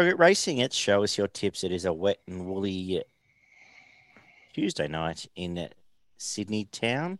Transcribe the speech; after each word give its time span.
Racing, 0.00 0.66
show 0.70 1.02
us 1.02 1.18
your 1.18 1.28
tips. 1.28 1.62
It 1.62 1.72
is 1.72 1.84
a 1.84 1.92
wet 1.92 2.20
and 2.26 2.46
woolly 2.46 3.04
Tuesday 4.54 4.88
night 4.88 5.26
in 5.36 5.68
Sydney 6.16 6.64
town. 6.64 7.18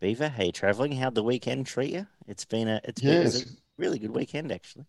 Beaver, 0.00 0.32
you 0.38 0.52
travelling? 0.52 0.92
How'd 0.92 1.16
the 1.16 1.24
weekend 1.24 1.66
treat 1.66 1.92
you? 1.92 2.06
It's 2.28 2.44
been 2.44 2.68
a 2.68 2.80
it's 2.84 3.00
been 3.00 3.26
a 3.26 3.32
really 3.76 3.98
good 3.98 4.14
weekend 4.14 4.52
actually. 4.52 4.86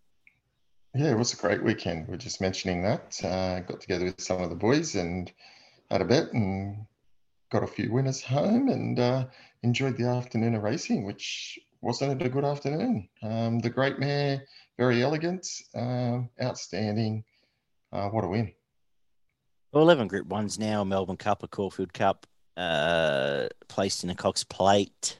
Yeah, 0.94 1.10
it 1.10 1.18
was 1.18 1.34
a 1.34 1.38
great 1.38 1.64
weekend. 1.64 2.08
We're 2.08 2.18
just 2.18 2.40
mentioning 2.40 2.84
that. 2.84 3.20
Uh, 3.24 3.62
got 3.62 3.82
together 3.82 4.06
with 4.06 4.22
some 4.22 4.44
of 4.44 4.52
the 4.52 4.56
boys 4.56 4.94
and 4.94 5.32
had 5.90 6.02
a 6.02 6.06
bet 6.06 6.34
and 6.34 6.86
got 7.52 7.64
a 7.64 7.68
few 7.68 7.92
winners 7.92 8.22
home 8.22 8.70
and 8.70 9.00
uh, 9.00 9.26
enjoyed 9.64 9.98
the 9.98 10.08
afternoon 10.08 10.54
of 10.54 10.62
racing, 10.62 11.04
which 11.04 11.58
wasn't 11.82 12.22
it 12.22 12.26
a 12.26 12.30
good 12.30 12.46
afternoon? 12.46 13.10
Um, 13.24 13.58
the 13.58 13.72
great 13.72 13.98
mare, 13.98 14.46
Verry 14.78 15.04
Elegant, 15.04 15.48
um, 15.76 16.30
outstanding. 16.42 17.24
Uh, 17.92 18.10
what 18.10 18.24
a 18.24 18.28
win. 18.28 18.52
Well, 19.72 19.84
eleven 19.84 20.08
Group 20.08 20.28
Ones 20.28 20.58
now. 20.58 20.84
Melbourne 20.84 21.18
Cup, 21.18 21.44
a 21.44 21.48
Caulfield 21.48 21.94
Cup, 21.94 22.26
uh, 22.58 23.48
placed 23.68 24.04
in 24.04 24.10
a 24.10 24.16
Cox 24.16 24.44
Plate. 24.44 25.20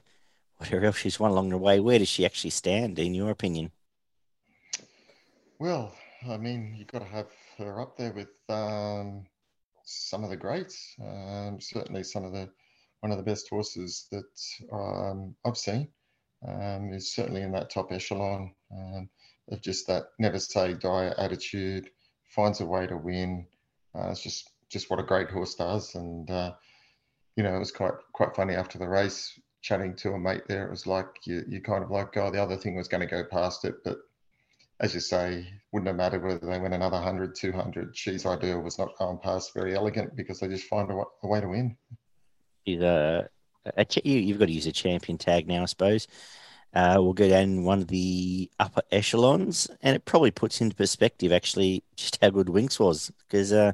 Whatever 0.56 0.86
else 0.86 0.96
she's 0.96 1.20
won 1.20 1.30
along 1.30 1.50
the 1.50 1.58
way. 1.58 1.80
Where 1.80 1.98
does 1.98 2.08
she 2.08 2.24
actually 2.24 2.50
stand, 2.50 2.98
in 2.98 3.14
your 3.14 3.30
opinion? 3.30 3.70
Well, 5.58 5.94
I 6.28 6.36
mean, 6.36 6.74
you've 6.76 6.88
got 6.88 7.00
to 7.00 7.04
have 7.08 7.26
her 7.58 7.80
up 7.80 7.96
there 7.96 8.12
with 8.12 8.28
um, 8.48 9.24
some 9.84 10.24
of 10.24 10.30
the 10.30 10.36
greats. 10.36 10.94
Um, 11.00 11.58
certainly, 11.60 12.02
some 12.02 12.24
of 12.24 12.32
the 12.32 12.48
one 13.00 13.12
of 13.12 13.18
the 13.18 13.24
best 13.24 13.48
horses 13.50 14.08
that 14.10 14.72
um, 14.72 15.34
I've 15.44 15.58
seen 15.58 15.88
um, 16.48 16.92
is 16.92 17.14
certainly 17.14 17.42
in 17.42 17.52
that 17.52 17.70
top 17.70 17.92
echelon 17.92 18.54
um, 18.72 19.10
of 19.50 19.60
just 19.60 19.86
that 19.86 20.04
never 20.18 20.38
say 20.38 20.74
die 20.74 21.12
attitude. 21.18 21.90
Finds 22.34 22.60
a 22.60 22.66
way 22.66 22.86
to 22.86 22.96
win. 22.96 23.46
Uh, 23.94 24.08
it's 24.10 24.22
just 24.22 24.50
just 24.70 24.90
what 24.90 24.98
a 24.98 25.04
great 25.04 25.30
horse 25.30 25.54
does, 25.54 25.94
and 25.94 26.30
uh, 26.30 26.52
you 27.36 27.42
know, 27.42 27.54
it 27.54 27.58
was 27.58 27.72
quite 27.72 27.94
quite 28.12 28.34
funny 28.34 28.54
after 28.54 28.78
the 28.78 28.88
race 28.88 29.38
chatting 29.62 29.94
to 29.96 30.12
a 30.12 30.18
mate 30.18 30.42
there. 30.48 30.66
It 30.66 30.70
was 30.70 30.86
like 30.86 31.06
you 31.24 31.44
you 31.48 31.60
kind 31.60 31.84
of 31.84 31.90
like, 31.90 32.16
oh, 32.16 32.30
the 32.30 32.42
other 32.42 32.56
thing 32.56 32.76
was 32.76 32.88
going 32.88 33.02
to 33.02 33.06
go 33.06 33.24
past 33.24 33.64
it, 33.64 33.76
but 33.84 33.98
as 34.80 34.94
you 34.94 35.00
say, 35.00 35.46
wouldn't 35.72 35.86
have 35.86 35.96
mattered 35.96 36.24
whether 36.24 36.46
they 36.46 36.58
went 36.58 36.74
another 36.74 36.96
100, 36.96 37.34
200. 37.34 37.96
She's 37.96 38.26
ideal 38.26 38.60
was 38.60 38.78
not 38.78 38.96
going 38.98 39.18
past 39.18 39.54
Verry 39.54 39.74
Elegant 39.74 40.16
because 40.16 40.40
they 40.40 40.48
just 40.48 40.66
find 40.66 40.90
a, 40.90 41.26
way 41.26 41.40
to 41.40 41.48
win. 41.48 41.76
She's 42.66 42.80
a, 42.80 43.28
a 43.76 43.86
you, 44.02 44.18
you've 44.18 44.38
got 44.38 44.46
to 44.46 44.52
use 44.52 44.66
a 44.66 44.72
champion 44.72 45.16
tag 45.16 45.46
now, 45.46 45.62
I 45.62 45.66
suppose. 45.66 46.08
Uh, 46.74 46.96
we'll 46.98 47.12
go 47.12 47.28
down 47.28 47.42
in 47.44 47.64
one 47.64 47.80
of 47.80 47.88
the 47.88 48.50
upper 48.58 48.82
echelons, 48.90 49.68
and 49.82 49.94
it 49.94 50.04
probably 50.04 50.30
puts 50.32 50.60
into 50.60 50.74
perspective 50.74 51.32
actually 51.32 51.82
just 51.96 52.18
how 52.20 52.30
good 52.30 52.48
Winks 52.48 52.80
was 52.80 53.12
because 53.28 53.52
uh, 53.52 53.72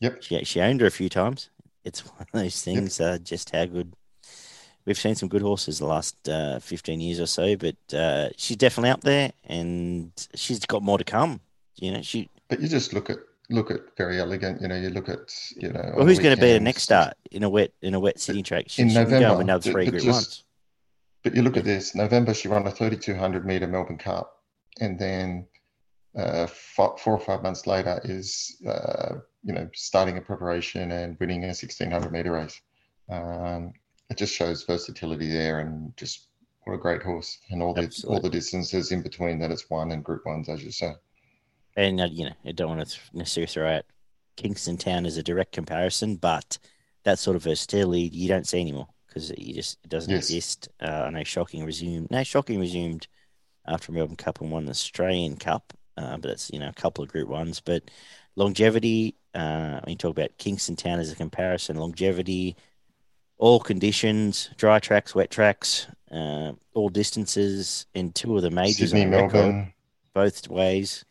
Yep. 0.00 0.22
she 0.22 0.44
she 0.44 0.60
owned 0.60 0.80
her 0.80 0.86
a 0.86 0.90
few 0.90 1.08
times. 1.08 1.50
It's 1.84 2.00
one 2.06 2.20
of 2.20 2.26
those 2.32 2.62
things, 2.62 3.00
uh, 3.00 3.18
just 3.22 3.50
how 3.50 3.66
good. 3.66 3.92
We've 4.86 4.98
seen 4.98 5.14
some 5.14 5.28
good 5.28 5.42
horses 5.42 5.78
the 5.78 5.86
last 5.86 6.26
uh, 6.28 6.58
15 6.58 7.00
years 7.00 7.20
or 7.20 7.26
so, 7.26 7.54
but 7.54 7.76
uh, 7.94 8.30
she's 8.36 8.56
definitely 8.56 8.90
up 8.90 9.02
there, 9.02 9.30
and 9.44 10.10
she's 10.34 10.58
got 10.60 10.82
more 10.82 10.96
to 10.98 11.04
come. 11.04 11.40
You 11.76 11.92
know, 11.92 12.02
she. 12.02 12.28
But 12.48 12.60
you 12.60 12.66
just 12.68 12.92
look 12.94 13.10
at 13.10 13.18
look 13.50 13.70
at 13.70 13.80
Verry 13.96 14.18
Elegant. 14.18 14.60
You 14.62 14.68
know, 14.68 14.76
you 14.76 14.88
look 14.90 15.08
at 15.08 15.32
you 15.56 15.70
know. 15.70 15.92
Well, 15.96 16.06
who's 16.06 16.18
going 16.18 16.34
to 16.34 16.40
be 16.40 16.52
the 16.52 16.60
next 16.60 16.82
start 16.82 17.14
in 17.30 17.42
a 17.44 17.48
wet 17.48 17.72
in 17.82 17.94
a 17.94 18.00
wet 18.00 18.18
city 18.18 18.42
track? 18.42 18.64
She, 18.68 18.82
In 18.82 18.88
she 18.88 18.94
can 18.94 19.04
go 19.04 19.18
November, 19.20 19.42
another 19.42 19.70
three 19.70 19.86
group 19.86 20.02
just- 20.02 20.12
ones. 20.12 20.44
But 21.22 21.34
you 21.34 21.42
look 21.42 21.56
at 21.56 21.64
this. 21.64 21.94
November, 21.94 22.32
she 22.32 22.48
won 22.48 22.66
a 22.66 22.70
3,200 22.70 23.44
meter 23.44 23.66
Melbourne 23.66 23.98
Cup, 23.98 24.42
and 24.80 24.98
then 24.98 25.46
uh, 26.16 26.46
four, 26.46 26.96
four 26.98 27.14
or 27.14 27.20
five 27.20 27.42
months 27.42 27.66
later 27.66 28.00
is 28.04 28.56
uh, 28.66 29.16
you 29.42 29.52
know 29.52 29.68
starting 29.74 30.16
a 30.16 30.20
preparation 30.20 30.92
and 30.92 31.16
winning 31.20 31.44
a 31.44 31.48
1,600 31.48 32.10
meter 32.10 32.32
race. 32.32 32.60
Um, 33.10 33.72
it 34.08 34.16
just 34.16 34.34
shows 34.34 34.64
versatility 34.64 35.30
there, 35.30 35.60
and 35.60 35.94
just 35.96 36.28
what 36.64 36.74
a 36.74 36.78
great 36.78 37.02
horse, 37.02 37.38
and 37.50 37.62
all 37.62 37.74
the 37.74 37.92
all 38.08 38.20
the 38.20 38.30
distances 38.30 38.90
in 38.90 39.02
between 39.02 39.38
that 39.40 39.50
it's 39.50 39.68
won 39.68 39.92
and 39.92 40.02
Group 40.02 40.24
Ones, 40.24 40.48
as 40.48 40.64
you 40.64 40.70
say. 40.70 40.92
And 41.76 42.00
uh, 42.00 42.08
you 42.10 42.24
know, 42.24 42.34
I 42.46 42.52
don't 42.52 42.76
want 42.76 42.88
to 42.88 42.98
necessarily 43.12 43.46
throw 43.46 43.76
out 43.76 43.84
Kingston 44.36 44.78
Town 44.78 45.04
as 45.04 45.18
a 45.18 45.22
direct 45.22 45.52
comparison, 45.52 46.16
but 46.16 46.58
that 47.04 47.18
sort 47.18 47.36
of 47.36 47.42
versatility 47.42 48.10
you 48.12 48.28
don't 48.28 48.46
see 48.46 48.60
anymore 48.60 48.88
because 49.10 49.30
you 49.36 49.52
just 49.54 49.78
it 49.84 49.90
doesn't 49.90 50.10
Yes. 50.10 50.24
exist. 50.24 50.68
Uh, 50.80 51.04
I 51.06 51.10
know 51.10 51.24
Shocking 51.24 51.64
resumed. 51.64 52.10
No, 52.10 52.22
Shocking 52.24 52.58
resumed 52.58 53.06
after 53.66 53.92
Melbourne 53.92 54.16
Cup 54.16 54.40
and 54.40 54.50
won 54.50 54.64
the 54.64 54.70
Australian 54.70 55.36
Cup, 55.36 55.72
uh, 55.98 56.12
but 56.16 56.28
that's 56.28 56.50
you 56.52 56.58
know 56.58 56.68
a 56.68 56.72
couple 56.72 57.04
of 57.04 57.10
Group 57.10 57.28
Ones. 57.28 57.60
But 57.60 57.90
longevity, 58.36 59.14
uh, 59.34 59.80
when 59.80 59.90
you 59.90 59.96
talk 59.96 60.12
about 60.12 60.36
Kingston 60.38 60.76
Town 60.76 60.98
as 61.00 61.12
a 61.12 61.16
comparison, 61.16 61.76
longevity, 61.76 62.56
all 63.38 63.60
conditions, 63.60 64.50
dry 64.56 64.78
tracks, 64.78 65.14
wet 65.14 65.30
tracks, 65.30 65.86
uh, 66.10 66.52
all 66.74 66.88
distances, 66.88 67.86
in 67.94 68.12
two 68.12 68.36
of 68.36 68.42
the 68.42 68.50
majors 68.50 68.90
Sydney, 68.90 69.04
on 69.04 69.10
record 69.10 69.32
Melbourne. 69.34 69.72
both 70.14 70.48
ways. 70.48 71.04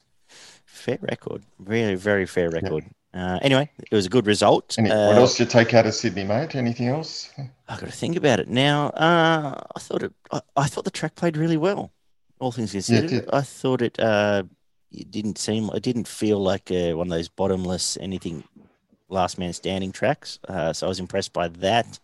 Fair 0.66 0.98
record, 1.02 1.44
really 1.59 1.96
very 1.96 2.26
fair 2.26 2.50
record. 2.50 2.86
Uh, 3.14 3.40
anyway, 3.42 3.70
it 3.80 3.96
was 3.96 4.06
a 4.06 4.09
good 4.09 4.28
result. 4.28 4.75
Any, 4.78 4.92
Uh, 4.92 5.08
what 5.08 5.18
else 5.18 5.38
did 5.38 5.46
you 5.46 5.50
take 5.50 5.74
out 5.74 5.88
of 5.88 5.96
Sydney, 5.96 6.24
mate? 6.24 6.56
Anything 6.56 6.88
else? 6.88 7.30
I've 7.68 7.80
got 7.80 7.88
to 7.88 7.92
think 7.92 8.16
about 8.16 8.40
it 8.40 8.47
now. 8.47 8.90
Uh, 8.90 9.59
I 9.75 9.80
thought 9.80 10.03
it. 10.03 10.14
I, 10.31 10.42
I 10.56 10.68
thought 10.68 10.84
the 10.86 10.92
track 10.92 11.16
played 11.16 11.36
really 11.36 11.58
well. 11.58 11.92
All 12.40 12.52
things 12.52 12.72
considered, 12.72 13.09
did. 13.09 13.30
I 13.34 13.42
thought 13.42 13.81
it. 13.81 14.00
Uh, 14.00 14.44
it 14.92 15.09
didn't 15.12 15.38
seem. 15.40 15.70
It 15.74 15.81
didn't 15.84 16.08
feel 16.08 16.40
like 16.40 16.72
uh, 16.72 16.94
one 16.94 17.08
of 17.08 17.12
those 17.12 17.30
bottomless 17.30 17.97
anything, 18.00 18.44
last 19.09 19.38
man 19.40 19.53
standing 19.53 19.91
tracks. 19.91 20.40
Uh, 20.47 20.72
so 20.74 20.86
I 20.86 20.90
was 20.90 21.00
impressed 21.00 21.34
by 21.34 21.47
that. 21.47 22.00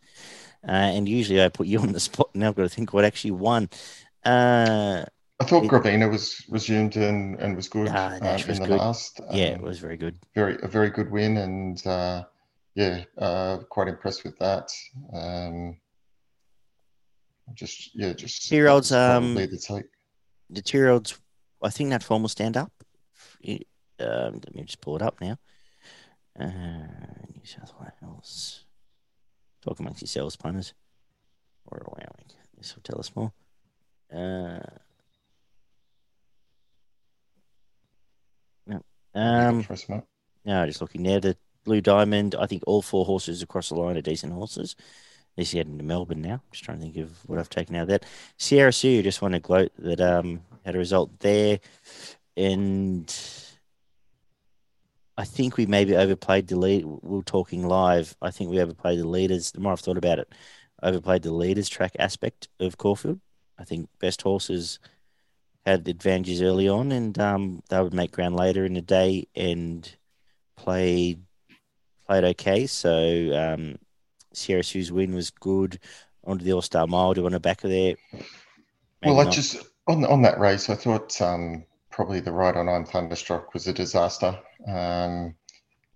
Uh, 0.67 0.71
and 0.71 1.07
usually 1.07 1.43
I 1.43 1.49
put 1.49 1.67
you 1.67 1.79
on 1.85 1.91
the 1.91 1.99
spot. 1.99 2.29
Now 2.33 2.47
I've 2.49 2.55
got 2.55 2.63
to 2.63 2.69
think 2.69 2.93
what 2.93 3.05
actually 3.05 3.31
won. 3.31 3.69
Uh, 4.23 5.05
I 5.39 5.43
thought 5.45 5.65
It- 5.65 5.69
Gravina 5.69 6.09
was 6.09 6.45
resumed 6.49 6.95
and, 6.95 7.39
and 7.41 7.55
was 7.55 7.67
good 7.67 7.89
um, 7.89 8.19
Nash 8.19 8.47
in 8.47 8.59
the 8.59 8.67
good. 8.67 8.79
last. 8.79 9.19
yeah, 9.31 9.49
Um, 9.49 9.55
it 9.55 9.61
was 9.61 9.79
very 9.79 9.97
good. 9.97 10.17
very 10.33 10.57
a 10.63 10.67
very 10.67 10.89
good 10.89 11.11
win, 11.11 11.37
and 11.37 11.85
uh, 11.85 12.23
yeah, 12.75 13.03
uh, 13.17 13.57
quite 13.69 13.87
impressed 13.89 14.23
with 14.23 14.37
that. 14.39 14.71
Um, 15.13 15.77
just 17.53 17.93
yeah, 17.95 18.13
just 18.13 18.47
Two 18.47 18.55
year 18.55 18.69
olds, 18.69 18.91
um, 18.91 19.35
the 19.35 20.61
two 20.61 20.77
year 20.77 20.89
olds, 20.89 21.19
I 21.61 21.69
think 21.69 21.89
that 21.89 22.03
form 22.03 22.21
will 22.21 22.29
stand 22.29 22.55
up. 22.57 22.71
It- 23.41 23.67
Um, 23.97 24.41
let 24.43 24.53
me 24.53 24.63
just 24.63 24.81
pull 24.81 24.97
it 24.97 25.01
up 25.01 25.21
now. 25.21 25.37
Uh, 26.37 27.23
New 27.33 27.45
South 27.45 27.71
Wales. 27.79 28.65
Talk 29.61 29.79
amongst 29.79 30.01
yourselves, 30.01 30.35
punters. 30.35 30.73
Or 31.65 31.77
allowing. 31.79 32.27
This 32.57 32.75
will 32.75 32.83
tell 32.83 32.99
us 32.99 33.15
more. 33.15 33.31
Uh, 34.11 34.59
no. 38.67 38.81
Um, 39.15 39.63
for 39.63 39.73
us, 39.73 39.87
mate. 39.89 40.03
no, 40.43 40.65
just 40.65 40.81
looking 40.81 41.03
there. 41.03 41.19
The 41.19 41.37
Blue 41.63 41.81
Diamond, 41.81 42.35
I 42.35 42.45
think 42.45 42.63
all 42.67 42.81
four 42.81 43.05
horses 43.05 43.41
across 43.41 43.69
the 43.69 43.75
line 43.75 43.97
are 43.97 44.01
decent 44.01 44.33
horses. 44.33 44.75
This 45.35 45.51
heading 45.51 45.77
to 45.77 45.83
Melbourne 45.83 46.21
now. 46.21 46.41
Just 46.51 46.63
trying 46.63 46.77
to 46.77 46.83
think 46.83 46.97
of 46.97 47.11
what 47.27 47.39
I've 47.39 47.49
taken 47.49 47.75
out 47.75 47.83
of 47.83 47.87
that. 47.89 48.05
Sierra 48.37 48.71
Sue, 48.71 49.01
just 49.01 49.21
want 49.21 49.33
to 49.33 49.39
gloat 49.39 49.71
that 49.79 49.99
um 49.99 50.41
had 50.65 50.75
a 50.75 50.79
result 50.79 51.19
there. 51.19 51.59
And 52.37 53.13
I 55.17 55.25
think 55.25 55.57
we 55.57 55.65
maybe 55.65 55.95
overplayed 55.95 56.47
the 56.47 56.57
lead. 56.57 56.85
We 56.85 57.19
are 57.19 57.23
talking 57.23 57.67
live. 57.67 58.15
I 58.21 58.31
think 58.31 58.49
we 58.49 58.61
overplayed 58.61 58.99
the 58.99 59.07
leaders. 59.07 59.51
The 59.51 59.59
more 59.59 59.73
I've 59.73 59.79
thought 59.79 59.97
about 59.97 60.19
it, 60.19 60.31
overplayed 60.83 61.23
the 61.23 61.33
leaders 61.33 61.69
track 61.69 61.95
aspect 61.99 62.47
of 62.59 62.77
Caulfield. 62.77 63.19
I 63.57 63.63
think 63.63 63.89
best 63.99 64.21
horses 64.21 64.79
had 65.65 65.87
advantages 65.87 66.41
early 66.41 66.69
on, 66.69 66.91
and 66.91 67.17
um, 67.19 67.61
they 67.69 67.81
would 67.81 67.93
make 67.93 68.11
ground 68.11 68.35
later 68.35 68.65
in 68.65 68.73
the 68.73 68.81
day 68.81 69.27
and 69.35 69.95
played 70.55 71.21
played 72.05 72.23
okay. 72.23 72.67
So 72.67 73.31
um, 73.35 73.77
Sierra 74.33 74.63
Sue's 74.63 74.91
win 74.91 75.15
was 75.15 75.29
good. 75.31 75.79
Onto 76.27 76.43
the 76.43 76.53
All 76.53 76.61
Star 76.61 76.87
Mile, 76.87 77.13
to 77.13 77.25
on 77.25 77.33
the 77.33 77.39
back 77.39 77.63
of 77.63 77.69
there. 77.69 77.95
Well, 79.03 79.19
I 79.19 79.25
not. 79.25 79.33
just 79.33 79.57
on 79.87 80.03
on 80.05 80.23
that 80.23 80.39
race, 80.39 80.69
I 80.69 80.75
thought 80.75 81.21
um, 81.21 81.63
probably 81.91 82.19
the 82.19 82.31
ride 82.31 82.57
on 82.57 82.67
I'm 82.67 82.85
Thunderstruck 82.85 83.53
was 83.53 83.67
a 83.67 83.73
disaster. 83.73 84.39
Um, 84.67 85.35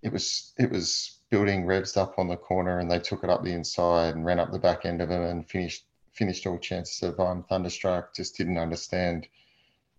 it 0.02 0.12
was 0.12 0.52
it 0.56 0.70
was 0.70 1.18
building 1.30 1.66
revs 1.66 1.96
up 1.96 2.14
on 2.18 2.28
the 2.28 2.36
corner, 2.36 2.78
and 2.78 2.90
they 2.90 3.00
took 3.00 3.24
it 3.24 3.30
up 3.30 3.42
the 3.42 3.52
inside 3.52 4.14
and 4.14 4.24
ran 4.24 4.38
up 4.38 4.52
the 4.52 4.58
back 4.58 4.84
end 4.84 5.00
of 5.00 5.10
it 5.10 5.18
and 5.18 5.48
finished 5.48 5.84
finished 6.12 6.46
all 6.46 6.58
chances 6.58 7.02
of 7.02 7.18
I'm 7.18 7.42
Thunderstruck. 7.44 8.14
Just 8.14 8.36
didn't 8.36 8.58
understand 8.58 9.26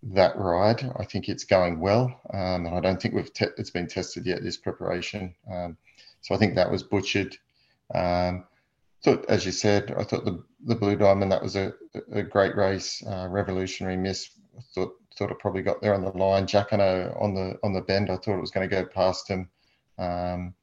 that 0.04 0.38
ride. 0.38 0.92
I 0.98 1.06
think 1.06 1.30
it's 1.30 1.44
going 1.44 1.80
well, 1.80 2.20
um, 2.34 2.66
and 2.66 2.76
I 2.76 2.80
don't 2.80 3.02
think 3.02 3.14
we've 3.14 3.34
te- 3.34 3.48
it's 3.58 3.70
been 3.70 3.88
tested 3.88 4.26
yet. 4.26 4.44
This 4.44 4.58
preparation, 4.58 5.36
um, 5.52 5.78
so 6.22 6.36
I 6.36 6.38
think 6.38 6.56
that 6.56 6.72
was 6.72 6.84
butchered. 6.84 7.38
Um, 7.94 8.46
thought, 9.04 9.26
as 9.30 9.46
you 9.46 9.52
said, 9.52 9.94
I 9.98 10.04
thought 10.04 10.26
the 10.26 10.44
the 10.66 10.76
Blue 10.76 10.96
Diamond 10.96 11.32
that 11.32 11.44
was 11.44 11.56
a, 11.56 11.74
a 12.12 12.24
great 12.24 12.56
race, 12.56 13.04
uh, 13.06 13.28
revolutionary 13.30 13.98
miss. 13.98 14.30
I 14.58 14.62
thought 14.74 14.94
thought 15.18 15.32
it 15.32 15.40
probably 15.40 15.62
got 15.62 15.82
there 15.82 15.94
on 15.94 16.04
the 16.04 16.18
line. 16.18 16.48
Jacquinot 16.48 17.22
on 17.22 17.34
the 17.34 17.60
on 17.64 17.74
the 17.74 17.82
bend, 17.82 18.10
I 18.10 18.18
thought 18.18 18.38
it 18.38 18.42
was 18.42 18.52
going 18.52 18.68
to 18.68 18.76
go 18.76 18.86
past 18.86 19.28
him. 19.28 19.50
Um, 19.98 20.56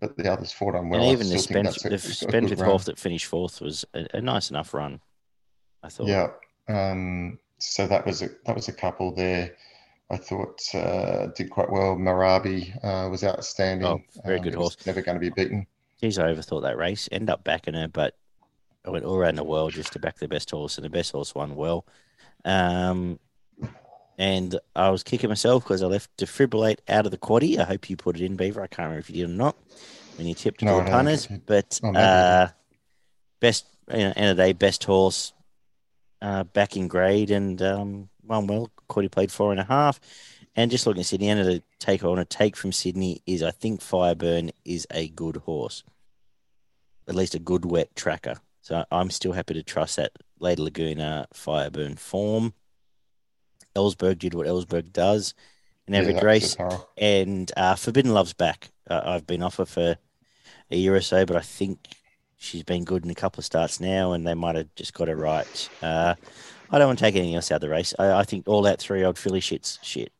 but 0.00 0.16
the 0.16 0.30
others 0.30 0.52
fought 0.52 0.74
on 0.74 0.88
well. 0.88 1.00
And 1.00 1.12
even 1.12 1.30
the 1.30 1.38
Spence, 1.38 1.82
the 1.82 1.96
Spendthrift 1.96 2.66
Wolf 2.66 2.84
that 2.86 2.98
finished 2.98 3.26
fourth 3.26 3.60
was 3.60 3.84
a, 3.94 4.06
a, 4.14 4.20
nice 4.20 4.50
enough 4.50 4.74
run. 4.74 5.00
I 5.82 5.88
thought. 5.88 6.08
Yeah. 6.08 6.28
Um, 6.68 7.38
so 7.62 7.86
that 7.86 8.04
was 8.04 8.22
a 8.22 8.28
that 8.44 8.56
was 8.56 8.68
a 8.68 8.72
couple 8.72 9.14
there. 9.14 9.54
I 10.10 10.16
thought 10.16 10.60
uh, 10.74 11.28
did 11.28 11.48
quite 11.50 11.70
well. 11.70 11.96
Marabi 11.96 12.76
uh, 12.84 13.08
was 13.08 13.24
outstanding. 13.24 13.86
Oh, 13.86 14.02
very 14.24 14.40
good 14.40 14.54
um, 14.54 14.60
horse. 14.60 14.76
Never 14.84 15.00
going 15.00 15.14
to 15.14 15.20
be 15.20 15.30
beaten. 15.30 15.66
Geez, 16.00 16.18
I 16.18 16.32
overthought 16.32 16.62
that 16.62 16.76
race. 16.76 17.08
End 17.12 17.30
up 17.30 17.44
backing 17.44 17.74
her, 17.74 17.88
but 17.88 18.16
I 18.84 18.90
went 18.90 19.04
all 19.04 19.16
around 19.16 19.36
the 19.36 19.44
world 19.44 19.72
just 19.72 19.92
to 19.92 19.98
back 19.98 20.18
the 20.18 20.28
best 20.28 20.50
horse, 20.50 20.76
and 20.76 20.84
the 20.84 20.90
best 20.90 21.12
horse 21.12 21.34
won 21.34 21.54
well. 21.54 21.86
Um, 22.44 23.20
and 24.18 24.58
I 24.76 24.90
was 24.90 25.02
kicking 25.02 25.30
myself 25.30 25.62
because 25.62 25.82
I 25.82 25.86
left 25.86 26.14
defibrillate 26.18 26.80
out 26.88 27.06
of 27.06 27.12
the 27.12 27.18
quaddy. 27.18 27.58
I 27.58 27.64
hope 27.64 27.88
you 27.88 27.96
put 27.96 28.16
it 28.16 28.24
in, 28.24 28.36
Beaver. 28.36 28.60
I 28.60 28.66
can't 28.66 28.86
remember 28.86 28.98
if 28.98 29.08
you 29.08 29.16
did 29.16 29.30
or 29.30 29.34
not 29.34 29.56
when 30.16 30.26
you 30.26 30.34
tipped 30.34 30.62
no, 30.62 30.82
the 30.82 30.90
punters. 30.90 31.26
But 31.46 31.80
oh, 31.82 31.94
uh, 31.94 32.48
best, 33.40 33.66
you 33.90 33.98
know, 33.98 34.12
end 34.16 34.30
of 34.30 34.36
the 34.36 34.42
day, 34.42 34.52
best 34.52 34.84
horse 34.84 35.32
uh, 36.22 36.44
back 36.44 36.76
in 36.76 36.88
grade 36.88 37.30
and 37.30 37.60
um, 37.60 38.08
won 38.24 38.46
well. 38.46 38.70
Quaddy 38.88 39.10
played 39.10 39.32
four 39.32 39.50
and 39.50 39.60
a 39.60 39.64
half. 39.64 40.00
And 40.54 40.70
just 40.70 40.86
looking 40.86 41.00
at 41.00 41.06
Sydney, 41.06 41.30
of 41.30 41.46
the 41.46 41.62
take 41.78 42.04
I 42.04 42.06
want 42.06 42.28
to 42.28 42.36
take 42.36 42.56
from 42.56 42.72
Sydney 42.72 43.22
is 43.26 43.42
I 43.42 43.50
think 43.50 43.80
Fireburn 43.80 44.50
is 44.64 44.86
a 44.90 45.08
good 45.08 45.36
horse, 45.36 45.82
at 47.08 47.14
least 47.14 47.34
a 47.34 47.38
good 47.38 47.64
wet 47.64 47.94
tracker. 47.96 48.36
So 48.60 48.84
I'm 48.90 49.10
still 49.10 49.32
happy 49.32 49.54
to 49.54 49.62
trust 49.62 49.96
that 49.96 50.12
Lady 50.38 50.62
Laguna 50.62 51.26
Fireburn 51.34 51.98
form. 51.98 52.52
Ellsberg 53.74 54.18
did 54.18 54.34
what 54.34 54.46
Ellsberg 54.46 54.92
does 54.92 55.34
in 55.88 55.94
every 55.94 56.14
yeah, 56.14 56.24
race. 56.24 56.56
And 56.98 57.50
uh, 57.56 57.74
Forbidden 57.74 58.12
Love's 58.12 58.34
back. 58.34 58.70
Uh, 58.88 59.00
I've 59.04 59.26
been 59.26 59.42
off 59.42 59.56
her 59.56 59.64
for 59.64 59.96
a 60.70 60.76
year 60.76 60.94
or 60.94 61.00
so, 61.00 61.24
but 61.24 61.36
I 61.36 61.40
think 61.40 61.88
she's 62.42 62.64
been 62.64 62.84
good 62.84 63.04
in 63.04 63.10
a 63.10 63.14
couple 63.14 63.40
of 63.40 63.44
starts 63.44 63.80
now, 63.80 64.12
and 64.12 64.26
they 64.26 64.34
might 64.34 64.56
have 64.56 64.74
just 64.74 64.94
got 64.94 65.08
it 65.08 65.16
right. 65.16 65.68
Uh, 65.80 66.14
I 66.70 66.78
don't 66.78 66.88
want 66.88 66.98
to 66.98 67.04
take 67.04 67.16
anything 67.16 67.34
else 67.34 67.50
out 67.50 67.56
of 67.56 67.60
the 67.62 67.68
race. 67.68 67.94
I, 67.98 68.12
I 68.12 68.24
think 68.24 68.48
all 68.48 68.62
that 68.62 68.80
three 68.80 69.04
old 69.04 69.18
filly 69.18 69.40
shit's 69.40 69.78
shit. 69.82 70.12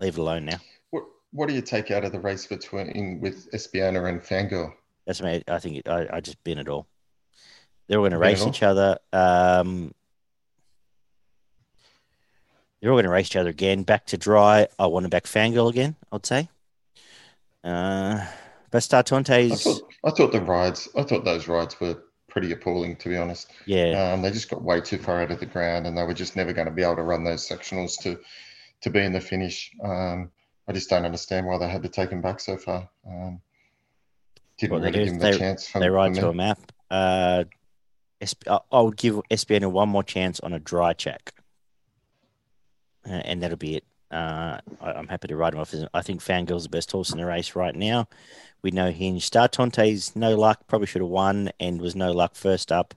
Leave 0.00 0.18
it 0.18 0.20
alone 0.20 0.44
now. 0.46 0.58
What 0.90 1.04
What 1.32 1.48
do 1.48 1.54
you 1.54 1.62
take 1.62 1.90
out 1.90 2.04
of 2.04 2.12
the 2.12 2.20
race 2.20 2.46
between 2.46 3.20
with 3.20 3.50
Espiona 3.52 4.08
and 4.08 4.20
Fangirl? 4.20 4.72
That's 5.06 5.22
me. 5.22 5.42
I 5.48 5.58
think 5.58 5.76
it, 5.76 5.88
I, 5.88 6.08
I 6.12 6.20
just 6.20 6.42
bin 6.44 6.58
it 6.58 6.68
all. 6.68 6.86
They're 7.86 7.98
all 7.98 8.02
going 8.02 8.12
to 8.12 8.18
race 8.18 8.46
each 8.46 8.62
other. 8.62 8.98
Um, 9.12 9.92
they're 12.80 12.90
all 12.90 12.96
going 12.96 13.04
to 13.04 13.10
race 13.10 13.26
each 13.26 13.36
other 13.36 13.50
again. 13.50 13.82
Back 13.82 14.06
to 14.06 14.16
dry. 14.16 14.68
I 14.78 14.86
want 14.86 15.04
to 15.04 15.10
back 15.10 15.24
Fangirl 15.24 15.70
again. 15.70 15.96
I'd 16.12 16.24
say. 16.24 16.48
Uh, 17.64 18.24
Bastartontes. 18.70 19.52
I 19.52 19.56
thought, 19.56 19.89
I 20.04 20.10
thought 20.10 20.32
the 20.32 20.40
rides. 20.40 20.88
I 20.96 21.02
thought 21.02 21.24
those 21.24 21.48
rides 21.48 21.78
were 21.80 22.02
pretty 22.28 22.52
appalling, 22.52 22.96
to 22.96 23.08
be 23.08 23.16
honest. 23.16 23.50
Yeah. 23.66 24.12
Um, 24.12 24.22
they 24.22 24.30
just 24.30 24.50
got 24.50 24.62
way 24.62 24.80
too 24.80 24.98
far 24.98 25.22
out 25.22 25.30
of 25.30 25.40
the 25.40 25.46
ground, 25.46 25.86
and 25.86 25.96
they 25.96 26.02
were 26.04 26.14
just 26.14 26.36
never 26.36 26.52
going 26.52 26.66
to 26.66 26.72
be 26.72 26.82
able 26.82 26.96
to 26.96 27.02
run 27.02 27.24
those 27.24 27.46
sectionals 27.46 27.98
to 28.02 28.18
to 28.82 28.90
be 28.90 29.00
in 29.00 29.12
the 29.12 29.20
finish. 29.20 29.70
Um, 29.82 30.30
I 30.66 30.72
just 30.72 30.88
don't 30.88 31.04
understand 31.04 31.46
why 31.46 31.58
they 31.58 31.68
had 31.68 31.82
to 31.82 31.88
take 31.88 32.10
him 32.10 32.22
back 32.22 32.40
so 32.40 32.56
far. 32.56 32.88
Um, 33.06 33.40
didn't 34.58 34.72
well, 34.72 34.80
really 34.80 34.92
give 34.92 35.08
him 35.08 35.18
the 35.18 35.30
they, 35.32 35.38
chance. 35.38 35.68
From, 35.68 35.80
they 35.80 35.90
ride 35.90 36.14
to 36.14 36.28
a 36.28 36.34
map. 36.34 36.58
Uh, 36.90 37.44
I 38.46 38.80
would 38.80 38.96
give 38.96 39.20
Espiona 39.30 39.70
one 39.70 39.88
more 39.88 40.02
chance 40.02 40.40
on 40.40 40.52
a 40.52 40.58
dry 40.58 40.92
check 40.92 41.32
uh, 43.06 43.22
and 43.24 43.42
that'll 43.42 43.56
be 43.56 43.76
it. 43.76 43.84
Uh, 44.10 44.58
I, 44.80 44.98
am 44.98 45.08
happy 45.08 45.28
to 45.28 45.36
ride 45.36 45.54
him 45.54 45.60
off. 45.60 45.74
I 45.94 46.02
think 46.02 46.20
Fangirl's 46.20 46.64
the 46.64 46.68
best 46.68 46.90
horse 46.90 47.10
in 47.10 47.18
the 47.18 47.26
race 47.26 47.54
right 47.54 47.74
now. 47.74 48.08
We 48.62 48.70
know 48.70 48.90
Hinge. 48.90 49.28
Startantes 49.28 50.16
no 50.16 50.34
luck, 50.36 50.66
probably 50.66 50.86
should 50.86 51.02
have 51.02 51.10
won 51.10 51.50
and 51.60 51.80
was 51.80 51.94
no 51.94 52.12
luck 52.12 52.34
first 52.34 52.72
up. 52.72 52.94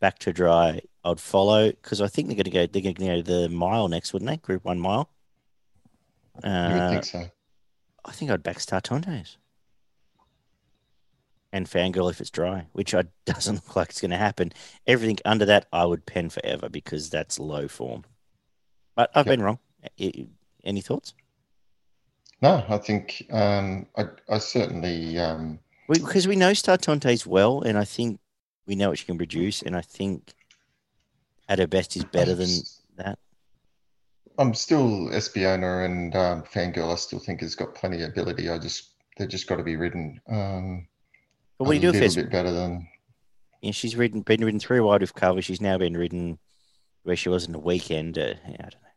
Back 0.00 0.18
to 0.20 0.32
dry, 0.32 0.80
I'd 1.04 1.20
follow 1.20 1.70
because 1.70 2.00
I 2.00 2.06
think 2.08 2.28
they're 2.28 2.36
going 2.36 2.44
to 2.44 2.50
go. 2.50 2.66
They're 2.66 2.82
going 2.82 2.94
to 2.94 3.06
go 3.06 3.22
the 3.22 3.48
mile 3.48 3.88
next, 3.88 4.12
wouldn't 4.12 4.30
they? 4.30 4.36
Group 4.38 4.64
one 4.64 4.80
mile. 4.80 5.10
Uh, 6.42 6.70
you 6.72 6.80
would 6.80 6.90
think 6.90 7.04
so. 7.04 7.30
I 8.04 8.12
think 8.12 8.30
I'd 8.30 8.42
back 8.42 8.58
Startantes 8.58 9.36
and 11.52 11.66
Fangirl 11.66 12.10
if 12.10 12.20
it's 12.20 12.30
dry, 12.30 12.66
which 12.72 12.94
I 12.94 13.04
doesn't 13.26 13.56
look 13.56 13.76
like 13.76 13.90
it's 13.90 14.00
going 14.00 14.10
to 14.10 14.16
happen. 14.16 14.52
Everything 14.86 15.18
under 15.24 15.44
that, 15.46 15.66
I 15.72 15.84
would 15.84 16.06
pen 16.06 16.30
forever 16.30 16.68
because 16.68 17.10
that's 17.10 17.38
low 17.38 17.68
form. 17.68 18.04
But 18.96 19.10
I've 19.14 19.26
yep. 19.26 19.32
been 19.32 19.42
wrong. 19.42 19.58
Any 20.64 20.80
thoughts? 20.80 21.14
No, 22.42 22.64
I 22.68 22.78
think 22.78 23.26
um, 23.30 23.86
I, 23.96 24.04
I, 24.28 24.38
certainly 24.38 25.18
um... 25.18 25.58
we, 25.88 25.98
because 25.98 26.26
we 26.26 26.36
know 26.36 26.52
Startantes 26.52 27.26
well, 27.26 27.60
and 27.60 27.76
I 27.76 27.84
think 27.84 28.18
we 28.66 28.76
know 28.76 28.90
what 28.90 28.98
she 28.98 29.04
can 29.04 29.18
produce, 29.18 29.62
and 29.62 29.76
I 29.76 29.82
think 29.82 30.32
at 31.48 31.58
her 31.58 31.66
best 31.66 31.96
is 31.96 32.04
better 32.04 32.34
than 32.34 32.48
that. 32.96 33.18
I'm 34.38 34.54
still 34.54 35.08
Espiona 35.10 35.84
and 35.84 36.14
um, 36.16 36.42
Fangirl. 36.44 36.92
I 36.92 36.94
still 36.94 37.18
think 37.18 37.40
has 37.40 37.54
got 37.54 37.74
plenty 37.74 38.02
of 38.02 38.08
ability. 38.08 38.48
I 38.48 38.58
just 38.58 38.90
they've 39.18 39.28
just 39.28 39.46
got 39.46 39.56
to 39.56 39.62
be 39.62 39.76
ridden. 39.76 40.20
Um, 40.28 40.86
but 41.58 41.64
what 41.64 41.72
do 41.72 41.86
you 41.86 41.92
do 41.92 41.98
if 41.98 42.12
a 42.12 42.22
bit 42.22 42.30
better 42.30 42.50
than? 42.50 42.88
Yeah, 43.60 43.72
she's 43.72 43.96
ridden, 43.96 44.22
been 44.22 44.42
ridden 44.42 44.60
three 44.60 44.80
wide 44.80 45.02
with 45.02 45.14
cover. 45.14 45.42
She's 45.42 45.60
now 45.60 45.76
been 45.76 45.94
ridden 45.94 46.38
where 47.02 47.16
she 47.16 47.28
was 47.28 47.44
in 47.44 47.52
the 47.52 47.58
weekend. 47.58 48.16
Uh, 48.16 48.34
yeah, 48.48 48.56
I 48.60 48.68
don't 48.70 48.82
know. 48.82 48.89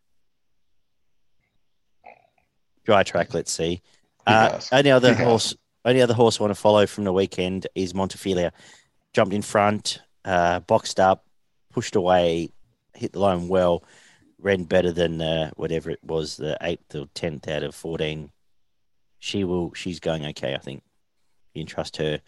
Dry 2.83 3.03
track, 3.03 3.33
let's 3.33 3.51
see. 3.51 3.81
Uh, 4.25 4.59
only 4.71 4.91
other 4.91 5.13
horse, 5.13 5.55
only 5.85 6.01
other 6.01 6.13
horse 6.13 6.39
I 6.39 6.43
want 6.43 6.55
to 6.55 6.61
follow 6.61 6.85
from 6.85 7.03
the 7.03 7.13
weekend 7.13 7.67
is 7.75 7.93
Montefilia. 7.93 8.51
Jumped 9.13 9.33
in 9.33 9.41
front, 9.41 10.01
uh, 10.25 10.59
boxed 10.61 10.99
up, 10.99 11.25
pushed 11.71 11.95
away, 11.95 12.49
hit 12.95 13.13
the 13.13 13.19
line 13.19 13.47
well, 13.47 13.83
ran 14.39 14.63
better 14.63 14.91
than 14.91 15.21
uh, 15.21 15.51
whatever 15.55 15.89
it 15.91 16.03
was, 16.03 16.37
the 16.37 16.57
eighth 16.61 16.95
or 16.95 17.07
tenth 17.13 17.47
out 17.47 17.63
of 17.63 17.75
fourteen. 17.75 18.31
She 19.19 19.43
will. 19.43 19.73
She's 19.73 19.99
going 19.99 20.25
okay, 20.27 20.55
I 20.55 20.57
think. 20.57 20.83
You 21.53 21.63
can 21.63 21.67
trust 21.67 21.97
her. 21.97 22.19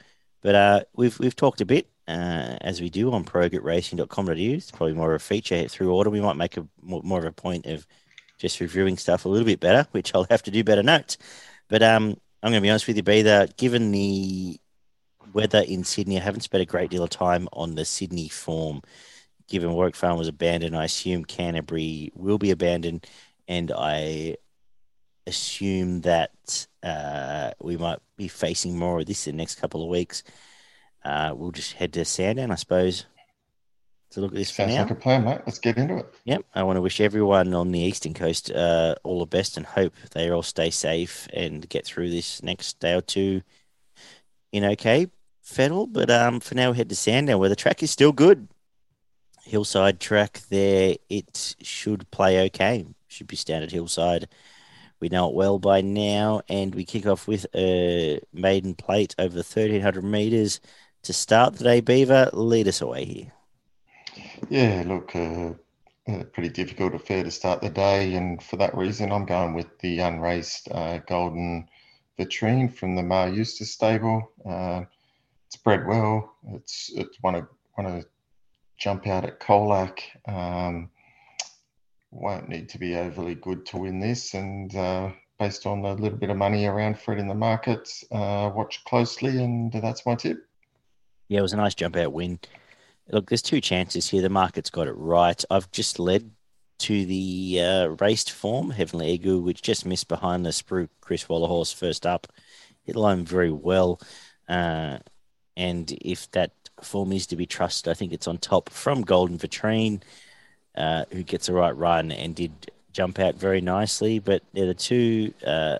But 0.41 0.55
uh, 0.55 0.81
we've 0.95 1.17
we've 1.19 1.35
talked 1.35 1.61
a 1.61 1.65
bit 1.65 1.89
uh, 2.07 2.57
as 2.61 2.81
we 2.81 2.89
do 2.89 3.11
on 3.11 3.23
progetracing.com.au. 3.23 4.33
It's 4.35 4.71
probably 4.71 4.93
more 4.93 5.13
of 5.13 5.21
a 5.21 5.23
feature 5.23 5.67
through 5.67 5.93
order. 5.93 6.09
We 6.09 6.21
might 6.21 6.37
make 6.37 6.57
a 6.57 6.67
more, 6.81 7.01
more 7.03 7.19
of 7.19 7.25
a 7.25 7.31
point 7.31 7.65
of 7.65 7.85
just 8.37 8.59
reviewing 8.59 8.97
stuff 8.97 9.25
a 9.25 9.29
little 9.29 9.45
bit 9.45 9.59
better, 9.59 9.87
which 9.91 10.13
I'll 10.13 10.27
have 10.29 10.43
to 10.43 10.51
do 10.51 10.63
better 10.63 10.83
notes. 10.83 11.17
But 11.67 11.81
um, 11.81 12.17
I'm 12.43 12.51
going 12.51 12.61
to 12.61 12.61
be 12.61 12.69
honest 12.69 12.87
with 12.87 12.97
you, 12.97 13.23
that 13.23 13.57
given 13.57 13.91
the 13.91 14.59
weather 15.33 15.63
in 15.67 15.83
Sydney, 15.83 16.17
I 16.17 16.23
haven't 16.23 16.41
spent 16.41 16.61
a 16.61 16.65
great 16.65 16.89
deal 16.89 17.03
of 17.03 17.09
time 17.09 17.47
on 17.53 17.75
the 17.75 17.85
Sydney 17.85 18.29
form. 18.29 18.81
Given 19.47 19.73
Warwick 19.73 19.95
Farm 19.95 20.17
was 20.17 20.27
abandoned, 20.27 20.75
I 20.75 20.85
assume 20.85 21.23
Canterbury 21.23 22.11
will 22.15 22.37
be 22.37 22.51
abandoned, 22.51 23.05
and 23.47 23.71
I 23.75 24.37
assume 25.27 26.01
that 26.01 26.67
uh, 26.83 27.51
we 27.61 27.77
might 27.77 27.99
be 28.17 28.27
facing 28.27 28.77
more 28.77 28.99
of 28.99 29.05
this 29.05 29.27
in 29.27 29.35
the 29.35 29.41
next 29.41 29.55
couple 29.55 29.83
of 29.83 29.89
weeks. 29.89 30.23
Uh, 31.03 31.33
we'll 31.35 31.51
just 31.51 31.73
head 31.73 31.93
to 31.93 32.05
Sandown, 32.05 32.51
I 32.51 32.55
suppose, 32.55 33.05
to 34.11 34.21
look 34.21 34.31
at 34.31 34.37
this 34.37 34.49
Sounds 34.53 34.71
for 34.71 34.77
now. 34.77 34.83
like 34.83 34.91
a 34.91 34.95
plan, 34.95 35.23
mate. 35.25 35.41
Let's 35.45 35.59
get 35.59 35.77
into 35.77 35.97
it. 35.97 36.13
Yep. 36.25 36.45
I 36.53 36.63
want 36.63 36.77
to 36.77 36.81
wish 36.81 37.01
everyone 37.01 37.53
on 37.53 37.71
the 37.71 37.79
eastern 37.79 38.13
coast 38.13 38.51
uh, 38.51 38.95
all 39.03 39.19
the 39.19 39.25
best 39.25 39.57
and 39.57 39.65
hope 39.65 39.93
they 40.13 40.29
all 40.29 40.43
stay 40.43 40.69
safe 40.69 41.27
and 41.33 41.67
get 41.69 41.85
through 41.85 42.09
this 42.09 42.41
next 42.43 42.79
day 42.79 42.93
or 42.93 43.01
two 43.01 43.41
in 44.51 44.63
okay 44.63 45.07
fettle. 45.41 45.87
But 45.87 46.09
um, 46.09 46.39
for 46.39 46.55
now, 46.55 46.71
we 46.71 46.77
head 46.77 46.89
to 46.89 46.95
Sandown 46.95 47.39
where 47.39 47.49
the 47.49 47.55
track 47.55 47.83
is 47.83 47.91
still 47.91 48.11
good. 48.11 48.47
Hillside 49.43 49.99
track 49.99 50.41
there, 50.49 50.95
it 51.09 51.55
should 51.61 52.09
play 52.11 52.45
okay. 52.45 52.85
Should 53.07 53.27
be 53.27 53.35
standard 53.35 53.71
hillside. 53.71 54.27
We 54.99 55.09
know 55.09 55.29
it 55.29 55.35
well 55.35 55.59
by 55.59 55.81
now, 55.81 56.41
and 56.49 56.73
we 56.73 56.83
kick 56.83 57.05
off 57.05 57.27
with 57.27 57.45
a 57.53 58.19
maiden 58.33 58.73
plate 58.73 59.13
over 59.19 59.35
1300 59.35 60.03
meters 60.03 60.61
to 61.03 61.13
start 61.13 61.55
the 61.55 61.63
day. 61.63 61.81
Beaver, 61.81 62.29
lead 62.33 62.67
us 62.67 62.81
away 62.81 63.05
here. 63.05 63.31
Yeah, 64.49 64.83
look, 64.85 65.15
uh, 65.15 65.53
uh, 66.07 66.23
pretty 66.25 66.49
difficult 66.49 66.93
affair 66.93 67.23
to 67.23 67.31
start 67.31 67.61
the 67.61 67.69
day, 67.69 68.13
and 68.13 68.41
for 68.41 68.57
that 68.57 68.77
reason, 68.77 69.11
I'm 69.11 69.25
going 69.25 69.55
with 69.55 69.79
the 69.79 69.99
unraced 69.99 70.69
uh, 70.71 70.99
Golden 70.99 71.67
Vitrine 72.19 72.71
from 72.71 72.95
the 72.95 73.01
Maher 73.01 73.29
Eustace 73.29 73.71
stable. 73.71 74.31
Uh, 74.47 74.83
it's 75.47 75.55
bred 75.55 75.87
well. 75.87 76.35
It's 76.53 76.91
it's 76.95 77.17
want 77.23 77.37
to 77.37 77.47
want 77.77 78.01
to 78.01 78.07
jump 78.77 79.07
out 79.07 79.25
at 79.25 79.39
Colac. 79.39 79.99
Um, 80.27 80.91
won't 82.11 82.47
need 82.47 82.69
to 82.69 82.77
be 82.77 82.95
overly 82.95 83.35
good 83.35 83.65
to 83.67 83.77
win 83.77 83.99
this, 83.99 84.35
and 84.35 84.75
uh, 84.75 85.11
based 85.39 85.65
on 85.65 85.81
the 85.81 85.93
little 85.95 86.17
bit 86.17 86.29
of 86.29 86.37
money 86.37 86.65
around 86.65 86.99
for 86.99 87.13
it 87.13 87.19
in 87.19 87.27
the 87.27 87.35
market, 87.35 87.89
uh, 88.11 88.51
watch 88.53 88.83
closely, 88.85 89.43
and 89.43 89.73
that's 89.73 90.05
my 90.05 90.13
tip. 90.13 90.37
Yeah, 91.29 91.39
it 91.39 91.41
was 91.43 91.53
a 91.53 91.57
nice 91.57 91.73
jump 91.73 91.95
out 91.95 92.13
win. 92.13 92.39
Look, 93.09 93.29
there's 93.29 93.41
two 93.41 93.61
chances 93.61 94.09
here. 94.09 94.21
The 94.21 94.29
market's 94.29 94.69
got 94.69 94.87
it 94.87 94.93
right. 94.93 95.43
I've 95.49 95.69
just 95.71 95.99
led 95.99 96.31
to 96.79 97.05
the 97.05 97.61
uh, 97.61 97.87
raced 98.01 98.31
form, 98.31 98.71
Heavenly 98.71 99.11
Eagle, 99.11 99.41
which 99.41 99.61
just 99.61 99.85
missed 99.85 100.07
behind 100.07 100.45
the 100.45 100.49
Sprue 100.49 100.89
Chris 101.01 101.29
Waller 101.29 101.47
horse 101.47 101.71
first 101.71 102.05
up. 102.05 102.27
Hit 102.83 102.93
the 102.93 102.99
line 102.99 103.23
very 103.23 103.51
well. 103.51 104.01
Uh, 104.49 104.97
and 105.55 105.91
if 106.01 106.29
that 106.31 106.51
form 106.81 107.11
is 107.11 107.27
to 107.27 107.35
be 107.35 107.45
trusted, 107.45 107.89
I 107.89 107.93
think 107.93 108.11
it's 108.11 108.27
on 108.27 108.37
top 108.37 108.69
from 108.69 109.03
Golden 109.03 109.37
Vitrine, 109.37 110.01
uh, 110.75 111.05
who 111.11 111.23
gets 111.23 111.47
the 111.47 111.53
right 111.53 111.75
run 111.75 112.11
and 112.11 112.35
did 112.35 112.51
jump 112.91 113.19
out 113.19 113.35
very 113.35 113.61
nicely. 113.61 114.19
But 114.19 114.41
they're 114.53 114.65
the 114.65 114.73
two 114.73 115.33
uh, 115.45 115.77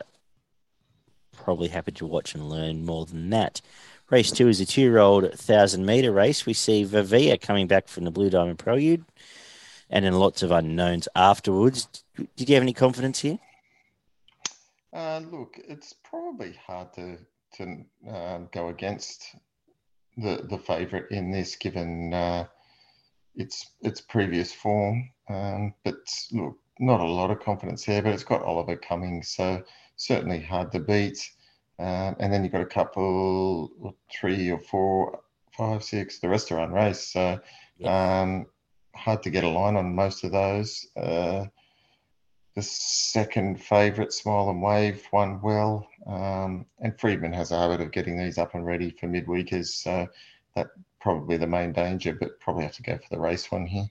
probably 1.36 1.68
happy 1.68 1.92
to 1.94 2.06
watch 2.06 2.34
and 2.36 2.50
learn 2.50 2.86
more 2.86 3.06
than 3.06 3.30
that. 3.32 3.62
Race 4.12 4.32
two 4.32 4.48
is 4.48 4.62
a 4.62 4.66
two 4.66 4.82
year 4.82 5.00
old 5.00 5.24
1,000 5.24 5.86
metre 5.86 6.12
race. 6.12 6.46
We 6.46 6.54
see 6.54 6.84
Vivia 6.84 7.38
coming 7.38 7.68
back 7.68 7.88
from 7.88 8.04
the 8.04 8.12
Blue 8.12 8.30
Diamond 8.30 8.60
Prelude 8.60 9.04
and 9.90 10.06
then 10.06 10.14
lots 10.14 10.44
of 10.44 10.52
unknowns 10.52 11.08
afterwards. 11.16 11.88
Did 12.36 12.50
you 12.50 12.56
have 12.56 12.64
any 12.64 12.74
confidence 12.74 13.20
here? 13.20 13.40
Uh, 14.94 15.22
look, 15.32 15.60
it's 15.68 15.94
probably 16.04 16.54
hard 16.66 16.94
to 16.94 17.18
to 17.56 17.86
um, 18.10 18.50
go 18.52 18.70
against 18.70 19.36
the 20.18 20.46
the 20.50 20.58
favourite 20.58 21.06
in 21.12 21.32
this, 21.32 21.56
given 21.56 22.14
uh, 22.14 22.46
its 23.36 23.72
its 23.82 24.02
previous 24.02 24.54
form. 24.54 25.10
Um, 25.30 25.74
but 25.84 25.96
look, 26.32 26.58
not 26.80 27.02
a 27.02 27.06
lot 27.06 27.32
of 27.32 27.42
confidence 27.42 27.86
there. 27.86 28.02
But 28.02 28.14
it's 28.14 28.24
got 28.24 28.44
Oliver 28.44 28.78
coming, 28.78 29.24
so 29.24 29.64
certainly 29.98 30.42
hard 30.42 30.72
to 30.72 30.80
beat. 30.80 31.18
Um, 31.78 32.16
and 32.20 32.32
then 32.32 32.44
you've 32.44 32.54
got 32.54 32.62
a 32.62 32.66
couple, 32.66 33.96
three 34.12 34.50
or 34.50 34.60
four, 34.60 35.20
five, 35.58 35.84
six. 35.84 36.20
The 36.20 36.30
rest 36.30 36.52
are 36.52 36.60
unraced, 36.60 37.12
so 37.12 37.40
um, 37.84 38.46
hard 38.96 39.24
to 39.24 39.30
get 39.30 39.44
a 39.44 39.50
line 39.50 39.76
on 39.76 39.96
most 39.96 40.24
of 40.24 40.32
those. 40.32 40.88
Uh, 40.96 41.46
the 42.56 42.62
second 42.62 43.62
favourite, 43.62 44.14
Smile 44.14 44.50
and 44.50 44.62
Wave, 44.62 45.06
won 45.12 45.42
well. 45.42 45.88
Um, 46.08 46.66
and 46.80 46.98
Freedman 46.98 47.34
has 47.34 47.52
a 47.52 47.60
habit 47.60 47.82
of 47.82 47.92
getting 47.92 48.18
these 48.18 48.38
up 48.38 48.56
and 48.56 48.66
ready 48.66 48.92
for 48.92 49.08
midweekers. 49.08 49.68
So 49.68 50.08
that 50.56 50.68
probably 51.02 51.36
the 51.36 51.48
main 51.48 51.74
danger, 51.74 52.14
but 52.14 52.40
probably 52.40 52.64
have 52.64 52.76
to 52.76 52.84
go 52.84 52.98
for 52.98 53.10
the 53.12 53.20
race 53.20 53.52
one 53.52 53.66
here. 53.66 53.90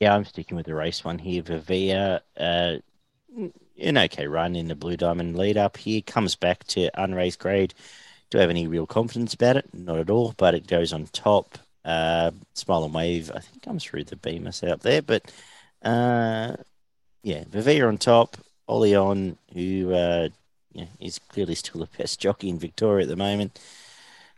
Yeah, 0.00 0.16
I'm 0.16 0.24
sticking 0.24 0.56
with 0.56 0.66
the 0.66 0.74
race 0.74 1.04
one 1.04 1.18
here. 1.18 1.42
Vivia, 1.42 2.22
uh, 2.36 2.74
an 3.78 3.98
okay 3.98 4.26
run 4.26 4.56
in 4.56 4.68
the 4.68 4.74
Blue 4.74 4.96
Diamond 4.96 5.36
lead 5.36 5.56
up 5.56 5.76
here, 5.76 6.00
comes 6.02 6.34
back 6.34 6.64
to 6.68 6.90
unraised 7.00 7.38
grade. 7.38 7.74
Do 8.30 8.38
I 8.38 8.42
have 8.42 8.50
any 8.50 8.66
real 8.66 8.86
confidence 8.86 9.34
about 9.34 9.56
it? 9.56 9.68
Not 9.72 9.98
at 9.98 10.10
all, 10.10 10.34
but 10.36 10.54
it 10.54 10.66
goes 10.66 10.92
on 10.92 11.06
top. 11.06 11.58
Uh, 11.84 12.30
Smile 12.54 12.84
and 12.84 12.94
Wave, 12.94 13.30
I 13.34 13.40
think 13.40 13.62
comes 13.62 13.84
through 13.84 14.04
the 14.04 14.16
beamer 14.16 14.52
set 14.52 14.70
up 14.70 14.80
there, 14.80 15.02
but 15.02 15.32
uh, 15.82 16.54
yeah, 17.22 17.44
Vivia 17.48 17.88
on 17.88 17.98
top, 17.98 18.36
Ollie 18.68 18.94
on, 18.94 19.36
who 19.52 19.92
uh, 19.92 20.28
yeah, 20.72 20.86
is 21.00 21.18
clearly 21.18 21.54
still 21.54 21.80
the 21.80 21.98
best 21.98 22.20
jockey 22.20 22.48
in 22.48 22.58
Victoria 22.58 23.04
at 23.04 23.08
the 23.08 23.16
moment. 23.16 23.58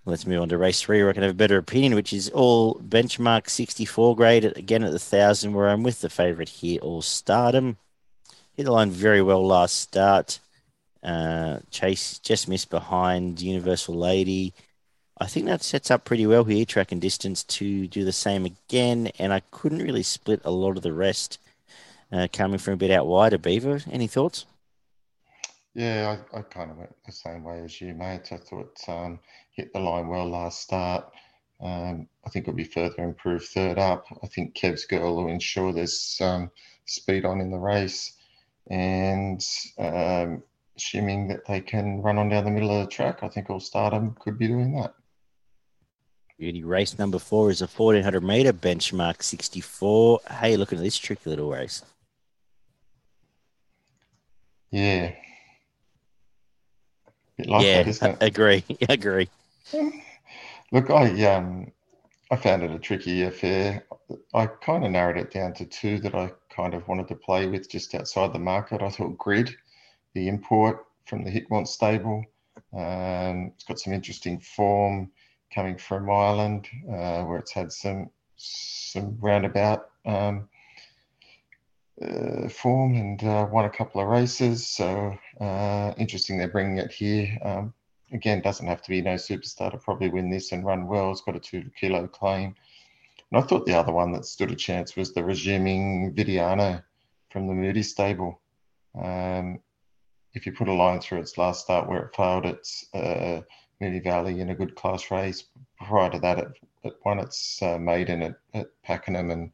Let's 0.07 0.26
move 0.26 0.43
on 0.43 0.50
to 0.50 0.59
race 0.59 0.83
three, 0.83 1.00
where 1.00 1.11
I 1.11 1.14
can 1.14 1.23
have 1.23 1.33
a 1.33 1.35
better 1.35 1.57
opinion, 1.57 1.95
which 1.95 2.12
is 2.12 2.29
all 2.31 2.75
benchmark 2.75 3.49
64 3.49 4.14
grade, 4.17 4.45
again 4.45 4.83
at 4.83 4.88
the 4.88 4.95
1,000, 4.95 5.55
where 5.55 5.69
I'm 5.69 5.83
with 5.83 6.03
the 6.03 6.11
favourite 6.11 6.50
here, 6.50 6.79
All 6.81 7.00
Stardom. 7.00 7.79
Hit 8.56 8.66
the 8.66 8.73
line 8.73 8.90
very 8.90 9.20
well 9.20 9.44
last 9.44 9.80
start. 9.80 10.38
Uh, 11.02 11.58
Chase 11.70 12.20
just 12.20 12.49
missed 12.49 12.70
behind 12.70 13.40
Universal 13.40 13.96
Lady. 13.96 14.54
I 15.20 15.26
think 15.26 15.46
that 15.46 15.62
sets 15.62 15.90
up 15.90 16.04
pretty 16.04 16.26
well 16.26 16.44
here, 16.44 16.64
track 16.64 16.92
and 16.92 17.00
distance, 17.00 17.42
to 17.44 17.88
do 17.88 18.04
the 18.04 18.12
same 18.12 18.44
again. 18.44 19.08
And 19.18 19.32
I 19.32 19.42
couldn't 19.50 19.82
really 19.82 20.04
split 20.04 20.40
a 20.44 20.52
lot 20.52 20.76
of 20.76 20.84
the 20.84 20.92
rest 20.92 21.38
uh, 22.12 22.28
coming 22.32 22.58
from 22.58 22.75
a 22.75 22.76
bit 22.76 22.92
out 22.92 23.08
wider. 23.08 23.38
Beaver, 23.38 23.80
any 23.90 24.06
thoughts? 24.06 24.46
Yeah, 25.75 26.16
I, 26.32 26.38
I, 26.38 26.42
kind 26.42 26.70
of 26.70 26.76
went 26.76 26.94
the 27.04 27.12
same 27.12 27.42
way 27.42 27.58
as 27.64 27.80
you, 27.80 27.92
mate. 27.92 28.30
I 28.30 28.37
thought 28.37 28.78
um, 28.87 29.18
hit 29.50 29.73
the 29.73 29.80
line 29.80 30.06
well 30.06 30.28
last 30.28 30.61
start. 30.61 31.12
Um, 31.61 32.06
I 32.25 32.30
think 32.30 32.46
it'll 32.46 32.56
be 32.56 32.62
further 32.62 33.02
improved 33.02 33.46
third 33.46 33.78
up. 33.78 34.06
I 34.23 34.28
think 34.28 34.54
Kev's 34.54 34.84
girl 34.84 35.16
will 35.16 35.28
ensure 35.28 35.73
there's 35.73 36.18
um, 36.20 36.52
speed 36.84 37.25
on 37.25 37.40
in 37.40 37.50
the 37.50 37.58
race. 37.58 38.12
And 38.71 39.44
um, 39.78 40.42
assuming 40.76 41.28
that 41.28 41.47
they 41.47 41.61
can 41.61 42.00
run 42.02 42.18
on 42.18 42.28
down 42.28 42.44
the 42.44 42.50
middle 42.50 42.71
of 42.71 42.87
the 42.87 42.90
track, 42.90 43.23
I 43.23 43.28
think 43.28 43.50
All 43.50 43.61
Stardom 43.61 44.16
could 44.21 44.38
be 44.38 44.49
doing 44.49 44.75
that. 44.76 44.94
Beauty 46.38 46.64
race 46.64 46.99
number 46.99 47.18
four 47.18 47.50
is 47.50 47.62
a 47.62 47.66
1400 47.66 48.21
meter 48.23 48.52
benchmark 48.52 49.23
64. 49.23 50.21
Hey, 50.40 50.56
looking 50.56 50.78
at 50.78 50.85
this 50.85 50.99
tricky 50.99 51.30
little 51.30 51.50
race. 51.50 51.83
Yeah. 54.73 55.12
Like 57.38 57.64
yeah, 57.64 57.83
that, 57.85 58.18
agree. 58.23 58.64
agree. 58.88 59.28
Look, 60.73 60.90
I 60.90 61.25
um, 61.26 61.71
I 62.30 62.37
found 62.37 62.64
it 62.64 62.73
a 62.73 62.78
tricky 62.78 63.23
affair. 63.23 63.85
I 64.35 64.47
kind 64.47 64.85
of 64.85 64.90
narrowed 64.90 65.18
it 65.18 65.30
down 65.30 65.54
to 65.54 65.64
two 65.64 65.99
that 66.00 66.14
I 66.14 66.33
kind 66.54 66.75
of 66.75 66.87
wanted 66.88 67.08
to 67.08 67.14
play 67.14 67.46
with 67.46 67.70
just 67.70 67.94
outside 67.94 68.32
the 68.32 68.38
market. 68.38 68.82
I 68.82 68.90
thought 68.90 69.18
Grid, 69.18 69.54
the 70.14 70.28
import 70.28 70.87
from 71.06 71.25
the 71.25 71.30
Hickmott 71.30 71.66
stable, 71.66 72.25
um, 72.73 73.52
it's 73.54 73.64
got 73.64 73.78
some 73.78 73.92
interesting 73.92 74.38
form 74.40 75.11
coming 75.54 75.76
from 75.76 76.11
Ireland, 76.11 76.68
uh, 76.88 77.23
where 77.25 77.38
it's 77.38 77.52
had 77.52 77.73
some 77.73 78.11
some 78.37 79.16
roundabout 79.20 79.90
um, 80.04 80.49
uh, 82.02 82.49
form 82.49 82.94
and 82.94 83.23
uh, 83.23 83.46
won 83.50 83.64
a 83.64 83.70
couple 83.70 84.00
of 84.00 84.08
races. 84.08 84.66
So 84.66 85.16
uh, 85.40 85.92
interesting 85.96 86.38
they're 86.38 86.49
bringing 86.49 86.78
it 86.78 86.90
here. 86.92 87.38
Um, 87.42 87.75
again, 88.12 88.40
doesn't 88.40 88.66
have 88.66 88.82
to 88.82 88.90
be 88.90 89.00
no 89.00 89.14
superstar 89.14 89.70
to 89.70 89.78
probably 89.78 90.08
win 90.08 90.30
this 90.30 90.52
and 90.52 90.64
run 90.64 90.87
well. 90.87 91.11
It's 91.11 91.20
got 91.20 91.37
a 91.37 91.40
two 91.40 91.70
kilo 91.78 92.06
claim. 92.08 92.54
And 93.35 93.43
I 93.43 93.47
thought 93.49 93.67
the 93.67 93.75
other 93.75 93.91
one 93.93 94.12
that 94.12 94.26
stood 94.26 94.53
a 94.53 94.55
chance 94.55 94.95
was 94.95 95.12
the 95.12 95.25
resuming 95.25 96.14
Vidiano 96.14 96.85
from 97.31 97.49
the 97.49 97.53
Moody 97.53 97.83
stable. 97.83 98.41
Um, 98.95 99.59
if 100.35 100.47
you 100.47 100.53
put 100.53 100.69
a 100.69 100.73
line 100.73 101.00
through 101.00 101.19
its 101.19 101.37
last 101.37 101.64
start 101.64 101.88
where 101.88 102.05
it 102.05 102.14
failed 102.14 102.47
its 102.47 102.87
uh, 102.95 103.41
Moonee 103.81 104.05
Valley 104.05 104.41
in 104.41 104.50
a 104.50 104.55
good 104.55 104.76
class 104.76 105.11
race. 105.11 105.47
Prior 105.81 106.11
to 106.11 106.21
that, 106.21 106.38
it, 106.38 106.49
it 106.85 106.93
won 107.05 107.19
its 107.19 107.61
uh, 107.61 107.76
maiden 107.76 108.23
at, 108.23 108.37
at 108.55 108.69
Pakenham, 108.85 109.33
and 109.33 109.53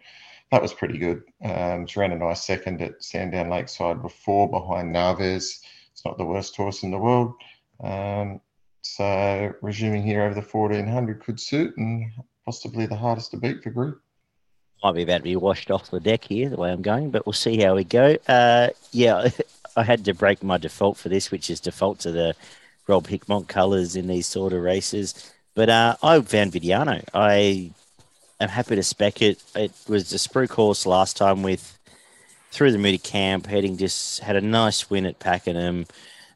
that 0.51 0.61
was 0.61 0.75
pretty 0.75 0.99
good. 0.99 1.23
Um, 1.43 1.85
it 1.85 1.97
ran 1.97 2.13
a 2.13 2.19
nice 2.19 2.45
second 2.45 2.83
at 2.83 3.03
Sandown 3.03 3.49
Lakeside 3.49 4.03
before, 4.03 4.51
behind 4.51 4.93
Naves. 4.93 5.63
It's 5.91 6.05
not 6.05 6.19
the 6.19 6.27
worst 6.27 6.55
horse 6.55 6.83
in 6.83 6.91
the 6.91 6.99
world. 6.99 7.33
Um, 7.83 8.43
so 8.83 9.55
resuming 9.63 10.03
here 10.03 10.25
over 10.25 10.35
the 10.35 10.43
1400 10.43 11.25
could 11.25 11.41
suit 11.41 11.75
and 11.79 12.13
possibly 12.51 12.85
the 12.85 12.97
hardest 12.97 13.31
to 13.31 13.37
beat 13.37 13.63
for 13.63 13.71
group. 13.71 14.03
Might 14.83 14.97
be 14.97 15.03
about 15.05 15.19
to 15.19 15.23
be 15.23 15.37
washed 15.37 15.71
off 15.71 15.89
the 15.89 16.01
deck 16.01 16.25
here, 16.25 16.49
the 16.49 16.57
way 16.57 16.73
I'm 16.73 16.83
going, 16.83 17.13
but 17.13 17.25
we'll 17.25 17.33
see 17.33 17.61
how 17.61 17.77
we 17.77 17.85
go. 17.85 18.17
Uh, 18.27 18.71
yeah, 18.91 19.29
I 19.77 19.85
had 19.85 20.05
to 20.07 20.15
break 20.15 20.43
my 20.43 20.59
default 20.59 20.97
for 20.97 21.09
this, 21.09 21.31
which 21.31 21.49
is 21.49 21.61
default 21.61 22.01
to 22.01 22.11
the 22.11 22.35
Rob 22.89 23.07
Hickmott 23.07 23.47
colours 23.47 23.95
in 23.95 24.09
these 24.09 24.27
sort 24.27 24.53
of 24.53 24.63
races. 24.63 25.33
But 25.55 25.69
uh, 25.69 25.95
I 26.03 26.21
found 26.23 26.51
Vidiano. 26.51 27.05
I 27.15 27.71
am 28.41 28.49
happy 28.49 28.75
to 28.75 28.83
spec 28.83 29.23
it. 29.23 29.41
It 29.55 29.71
was 29.87 30.13
a 30.13 30.17
sprue 30.17 30.49
course 30.49 30.87
last 30.87 31.17
time 31.17 31.45
with 31.45 31.79
through 32.51 32.73
the 32.73 32.79
Moody 32.79 32.99
camp, 32.99 33.47
heading 33.47 33.77
just 33.77 34.19
had 34.19 34.35
a 34.35 34.41
nice 34.41 34.91
win 34.91 35.07
at 35.07 35.21
Pakenham, 35.21 35.87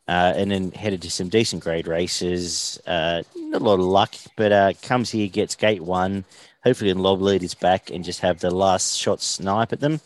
uh, 0.08 0.34
and 0.36 0.50
then 0.50 0.70
headed 0.72 1.02
to 1.02 1.10
some 1.10 1.28
decent 1.28 1.62
grade 1.62 1.86
races. 1.86 2.80
Uh, 2.86 3.22
not 3.36 3.62
a 3.62 3.64
lot 3.64 3.80
of 3.80 3.86
luck, 3.86 4.14
but 4.36 4.52
uh, 4.52 4.72
comes 4.82 5.10
here, 5.10 5.28
gets 5.28 5.54
gate 5.54 5.82
one. 5.82 6.24
Hopefully, 6.62 6.90
in 6.90 6.98
lob 6.98 7.20
lead 7.20 7.42
is 7.42 7.54
back 7.54 7.90
and 7.90 8.04
just 8.04 8.20
have 8.20 8.40
the 8.40 8.50
last 8.50 8.98
shot 8.98 9.20
snipe 9.20 9.72
at 9.72 9.80
them. 9.80 10.00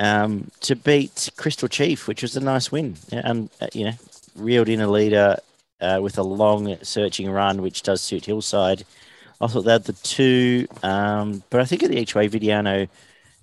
Um, 0.00 0.50
to 0.60 0.76
beat 0.76 1.28
Crystal 1.36 1.68
Chief, 1.68 2.06
which 2.06 2.22
was 2.22 2.36
a 2.36 2.40
nice 2.40 2.70
win. 2.70 2.96
And, 3.10 3.50
uh, 3.60 3.66
you 3.74 3.84
know, 3.84 3.94
reeled 4.36 4.68
in 4.68 4.80
a 4.80 4.90
leader 4.90 5.36
uh, 5.80 5.98
with 6.00 6.18
a 6.18 6.22
long 6.22 6.76
searching 6.82 7.30
run, 7.30 7.62
which 7.62 7.82
does 7.82 8.00
suit 8.00 8.26
Hillside. 8.26 8.84
I 9.40 9.46
thought 9.46 9.64
that 9.64 9.84
the 9.84 9.92
two, 9.92 10.66
um, 10.82 11.42
but 11.50 11.60
I 11.60 11.64
think 11.64 11.82
at 11.82 11.90
the 11.90 11.98
each 11.98 12.14
Vidiano, 12.14 12.88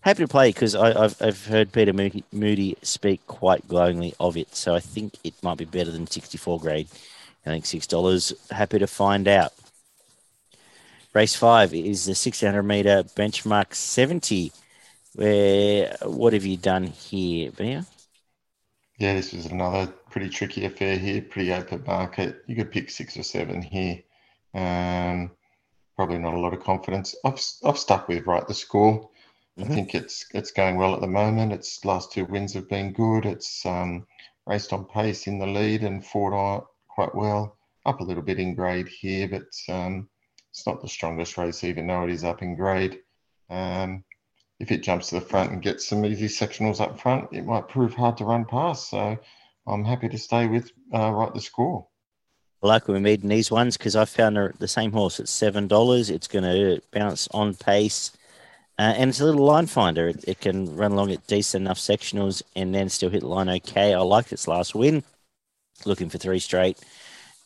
happy 0.06 0.24
to 0.24 0.28
play 0.28 0.50
because 0.50 0.76
I've, 0.76 1.20
I've 1.20 1.46
heard 1.48 1.72
Peter 1.72 1.92
Moody, 1.92 2.24
Moody 2.32 2.78
speak 2.84 3.26
quite 3.26 3.68
glowingly 3.68 4.14
of 4.20 4.38
it. 4.38 4.56
So 4.56 4.76
I 4.76 4.80
think 4.80 5.16
it 5.24 5.34
might 5.42 5.58
be 5.58 5.66
better 5.66 5.90
than 5.92 6.06
64 6.06 6.60
grade. 6.60 6.88
I 7.46 7.50
think 7.50 7.66
$6. 7.66 8.52
Happy 8.52 8.80
to 8.80 8.88
find 8.88 9.28
out. 9.28 9.52
Race 11.14 11.36
five 11.36 11.74
is 11.74 12.06
the 12.06 12.14
600 12.14 12.62
meter 12.64 13.04
benchmark 13.16 13.74
70. 13.74 14.52
Where 15.14 15.96
what 16.04 16.34
have 16.34 16.46
you 16.46 16.58
done 16.58 16.88
here, 16.88 17.52
Bia? 17.52 17.86
Yeah, 18.98 19.14
this 19.14 19.34
was 19.34 19.46
another 19.46 19.88
pretty 20.10 20.30
tricky 20.30 20.66
affair 20.66 20.98
here, 20.98 21.22
pretty 21.22 21.54
open 21.54 21.84
market. 21.88 22.44
You 22.48 22.56
could 22.56 22.72
pick 22.72 22.90
six 22.90 23.18
or 23.18 23.24
seven 23.24 23.62
here. 23.62 24.02
Um, 24.54 25.32
probably 25.96 26.18
not 26.18 26.34
a 26.34 26.40
lot 26.40 26.54
of 26.54 26.64
confidence. 26.64 27.16
I've, 27.24 27.40
I've 27.64 27.80
stuck 27.80 28.08
with 28.08 28.28
right 28.28 28.46
the 28.46 28.54
score. 28.54 29.10
I 29.58 29.64
think 29.64 29.96
it's 29.96 30.26
it's 30.34 30.52
going 30.52 30.76
well 30.76 30.94
at 30.94 31.02
the 31.02 31.08
moment. 31.08 31.54
Its 31.54 31.84
last 31.86 32.12
two 32.12 32.26
wins 32.26 32.54
have 32.54 32.68
been 32.68 32.92
good. 32.92 33.26
It's 33.26 33.66
um, 33.66 34.06
raced 34.46 34.74
on 34.74 34.86
pace 34.86 35.28
in 35.28 35.40
the 35.40 35.48
lead 35.48 35.84
and 35.84 36.06
fought 36.06 36.34
on 36.34 36.64
quite 36.90 37.16
well. 37.16 37.58
Up 37.86 38.00
a 38.00 38.04
little 38.04 38.24
bit 38.24 38.40
in 38.40 38.56
grade 38.56 38.88
here, 38.88 39.28
but 39.28 39.74
um, 39.74 40.10
it's 40.52 40.66
not 40.66 40.82
the 40.82 40.88
strongest 40.88 41.38
race, 41.38 41.64
even 41.64 41.88
though 41.88 42.04
it 42.04 42.10
is 42.10 42.24
up 42.24 42.42
in 42.42 42.56
grade. 42.56 43.00
Um, 43.50 44.04
if 44.60 44.72
it 44.72 44.84
jumps 44.84 45.10
to 45.10 45.16
the 45.16 45.22
front 45.22 45.52
and 45.52 45.62
gets 45.62 45.88
some 45.88 46.06
easy 46.06 46.28
sectionals 46.28 46.82
up 46.82 47.00
front, 47.00 47.30
it 47.32 47.46
might 47.46 47.68
prove 47.68 47.94
hard 47.94 48.18
to 48.18 48.26
run 48.26 48.46
past. 48.46 48.90
So 48.90 49.18
I'm 49.68 49.84
happy 49.84 50.10
to 50.10 50.18
stay 50.18 50.48
with 50.48 50.72
uh, 50.94 51.12
right 51.12 51.34
the 51.34 51.42
score. 51.42 51.88
Like 52.62 52.88
we're 52.88 53.00
meeting 53.00 53.30
these 53.30 53.52
ones 53.52 53.78
because 53.78 53.96
I 53.96 54.06
found 54.06 54.38
the 54.58 54.68
same 54.68 54.92
horse 54.92 55.20
at 55.20 55.28
seven 55.28 55.68
dollars. 55.68 56.10
It's 56.10 56.28
going 56.28 56.44
to 56.44 56.82
bounce 56.92 57.28
on 57.32 57.54
pace, 57.54 58.12
uh, 58.78 58.94
and 58.98 59.10
it's 59.10 59.22
a 59.22 59.26
little 59.26 59.46
line 59.46 59.68
finder. 59.68 60.10
It, 60.10 60.26
it, 60.28 60.42
can 60.42 60.76
run 60.76 60.92
along 60.92 61.12
at 61.12 61.26
decent 61.28 61.64
enough 61.64 61.78
sectionals 61.78 62.44
and 62.56 62.76
then 62.76 62.90
still 62.90 63.10
hit 63.10 63.24
line 63.24 63.50
okay. 63.50 63.94
I 63.94 64.00
like 64.00 64.32
its 64.32 64.48
last 64.48 64.76
win. 64.76 65.04
Looking 65.86 66.10
for 66.10 66.18
three 66.18 66.40
straight. 66.40 66.78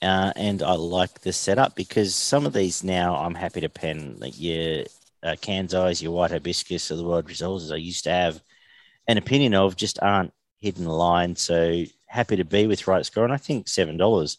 Uh, 0.02 0.32
and 0.36 0.64
I 0.64 0.74
like 0.74 1.22
the 1.22 1.34
setup 1.34 1.76
because 1.76 2.16
some 2.16 2.46
of 2.46 2.54
these 2.54 2.84
now 2.84 3.16
I'm 3.16 3.36
happy 3.36 3.62
to 3.62 3.70
pen. 3.70 4.16
Like 4.18 4.40
your 4.40 4.86
uh, 5.22 5.36
Kansas, 5.40 6.02
your 6.02 6.14
White 6.14 6.32
Hibiscus, 6.32 6.90
or 6.92 6.96
the 6.96 7.04
World 7.04 7.30
Resources 7.30 7.72
I 7.72 7.76
used 7.76 8.06
to 8.06 8.12
have 8.12 8.42
an 9.08 9.18
opinion 9.18 9.54
of 9.54 9.76
just 9.76 10.02
aren't 10.02 10.34
hidden 10.60 10.86
line. 10.86 11.36
So 11.36 11.84
happy 12.08 12.38
to 12.38 12.46
be 12.46 12.66
with 12.66 12.88
right 12.88 13.06
score. 13.06 13.24
And 13.24 13.34
I 13.34 13.38
think 13.38 13.68
$7 13.68 14.38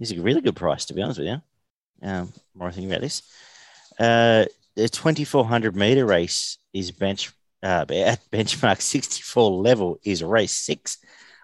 is 0.00 0.12
a 0.12 0.20
really 0.20 0.42
good 0.42 0.56
price, 0.56 0.84
to 0.86 0.94
be 0.94 1.02
honest 1.02 1.20
with 1.20 1.28
you. 1.28 1.42
Um, 2.02 2.32
more 2.54 2.70
thinking 2.70 2.90
about 2.90 3.00
this. 3.00 3.22
Uh, 3.98 4.44
the 4.76 4.88
2400 4.88 5.76
meter 5.76 6.04
race 6.04 6.58
is 6.72 6.90
bench 6.90 7.32
uh, 7.62 7.84
at 7.90 8.20
benchmark 8.30 8.80
64 8.80 9.50
level 9.50 9.98
is 10.04 10.22
race 10.22 10.52
six. 10.52 10.98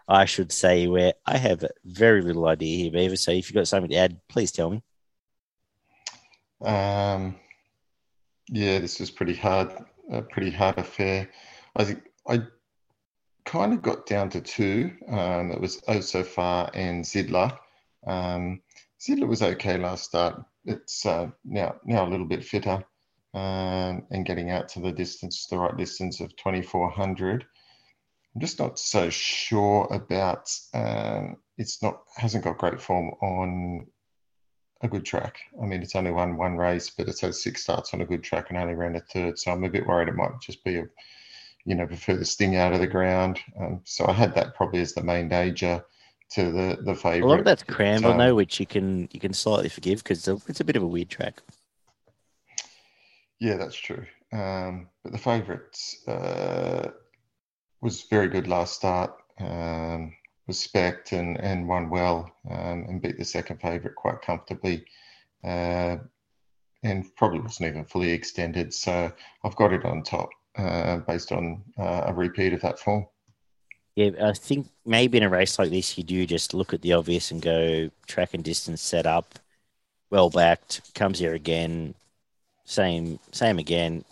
I 0.09 0.25
should 0.25 0.51
say, 0.51 0.89
where 0.89 1.13
I 1.25 1.37
have 1.37 1.65
very 1.85 2.21
little 2.21 2.49
idea 2.49 2.79
here, 2.79 2.91
Beaver. 2.91 3.15
So 3.15 3.31
if 3.31 3.49
you've 3.49 3.55
got 3.55 3.69
something 3.69 3.93
to 3.93 3.97
add, 3.97 4.21
please 4.29 4.51
tell 4.51 4.71
me. 4.71 4.83
Um, 6.65 7.37
yeah, 8.49 8.81
this 8.81 8.99
was 8.99 9.13
pretty 9.13 9.37
hard, 9.37 9.73
a 10.11 10.21
pretty 10.23 10.51
hard 10.51 10.79
affair. 10.79 11.31
I 11.77 11.85
think 11.85 12.03
I 12.27 12.41
kind 13.45 13.73
of 13.73 13.83
got 13.83 14.05
down 14.07 14.31
to 14.31 14.41
two. 14.41 14.91
Um, 15.09 15.53
it 15.53 15.61
was 15.61 15.81
So 16.01 16.25
Far 16.25 16.71
and 16.75 17.05
Zidler. 17.05 17.57
Um, 18.05 18.63
Zidler 19.01 19.29
was 19.29 19.43
okay 19.43 19.79
last 19.79 20.05
start. 20.07 20.43
It's 20.65 21.07
uh, 21.07 21.29
now 21.45 21.77
now 21.85 22.05
a 22.05 22.11
little 22.11 22.27
bit 22.27 22.45
fitter 22.45 22.85
um, 23.35 24.07
and 24.11 24.27
getting 24.27 24.51
out 24.51 24.69
to 24.71 24.81
the 24.81 24.93
distance, 24.93 25.47
the 25.47 25.59
right 25.59 25.77
distance 25.77 26.21
of 26.21 26.35
2400. 26.37 27.47
I'm 28.35 28.41
just 28.41 28.59
not 28.59 28.79
so 28.79 29.11
sure 29.11 29.89
about. 29.91 30.51
Um, 30.75 31.37
it's 31.59 31.83
not 31.83 32.03
hasn't 32.17 32.45
got 32.45 32.59
great 32.59 32.81
form 32.81 33.11
on 33.23 33.87
a 34.83 34.89
good 34.89 35.05
track. 35.05 35.39
I 35.63 35.67
mean, 35.67 35.83
it's 35.83 35.97
only 35.97 36.11
won 36.11 36.37
one 36.37 36.57
race, 36.57 36.91
but 36.91 37.09
it's 37.09 37.21
had 37.21 37.35
six 37.35 37.63
starts 37.63 37.93
on 37.93 38.01
a 38.01 38.07
good 38.07 38.23
track 38.23 38.47
and 38.49 38.59
only 38.59 38.75
ran 38.75 38.97
a 38.97 39.01
third. 39.01 39.39
So 39.39 39.53
I'm 39.53 39.65
a 39.65 39.69
bit 39.69 39.87
worried 39.87 40.09
it 40.09 40.15
might 40.15 40.41
just 40.41 40.65
be 40.65 40.77
a, 40.77 40.87
you 41.65 41.75
know, 41.75 41.87
prefer 41.87 42.17
the 42.17 42.25
sting 42.25 42.57
out 42.57 42.73
of 42.73 42.81
the 42.81 42.87
ground. 42.87 43.41
Um, 43.61 43.81
so 43.85 44.07
I 44.07 44.13
had 44.13 44.35
that 44.37 44.55
probably 44.55 44.81
as 44.81 44.95
the 44.95 45.03
main 45.03 45.29
danger 45.29 45.85
to 46.31 46.53
the 46.53 46.79
the 46.83 46.95
favourite. 46.95 47.23
A 47.23 47.27
lot 47.27 47.39
of 47.41 47.45
that's 47.45 47.65
Cranbourne 47.65 48.13
um, 48.13 48.19
though, 48.19 48.35
which 48.35 48.61
you 48.61 48.67
can 48.67 49.09
you 49.13 49.21
can 49.21 49.33
slightly 49.33 49.69
forgive 49.69 50.03
because 50.03 50.27
it's 50.27 50.61
a 50.61 50.65
bit 50.65 50.77
of 50.77 50.83
a 50.83 50.87
weird 50.87 51.11
track. 51.11 51.43
Yeah, 53.41 53.57
that's 53.57 53.77
true. 53.77 54.05
Um, 54.33 54.89
but 55.03 55.13
the 55.13 55.19
favourite 55.19 55.77
uh, 56.07 56.91
was 57.81 58.03
very 58.03 58.29
good 58.29 58.47
last 58.47 58.75
start. 58.75 59.13
Um, 59.41 60.15
was 60.47 60.59
spec 60.59 61.13
and, 61.13 61.41
and 61.41 61.67
won 61.67 61.89
well 61.89 62.31
um, 62.50 62.85
and 62.89 63.00
beat 63.00 63.19
the 63.19 63.25
second 63.25 63.61
favourite 63.61 63.97
quite 63.97 64.21
comfortably. 64.21 64.85
Uh, 65.43 65.97
and 66.83 67.15
probably 67.17 67.41
wasn't 67.41 67.69
even 67.69 67.85
fully 67.85 68.11
extended. 68.11 68.73
So 68.73 69.13
I've 69.45 69.57
got 69.57 69.73
it 69.73 69.85
on 69.85 70.03
top 70.03 70.29
uh, 70.57 70.99
based 70.99 71.33
on 71.33 71.63
uh, 71.79 72.05
a 72.07 72.15
repeat 72.15 72.53
of 72.53 72.61
that 72.63 72.79
form. 72.79 73.07
Yeah, 73.97 74.11
I 74.23 74.33
think 74.33 74.69
maybe 74.87 75.19
in 75.19 75.25
a 75.25 75.29
race 75.29 75.59
like 75.59 75.71
this, 75.71 75.99
you 75.99 76.05
do 76.05 76.25
just 76.26 76.55
look 76.55 76.73
at 76.73 76.83
the 76.83 76.93
obvious 76.93 77.31
and 77.31 77.43
go 77.43 77.91
track 78.07 78.35
and 78.35 78.45
distance 78.45 78.81
set 78.81 79.07
up, 79.07 79.39
well 80.11 80.31
backed, 80.31 80.95
comes 80.95 81.19
here 81.19 81.35
again, 81.35 81.95
same 82.71 83.19
same 83.33 83.59
again. 83.59 84.04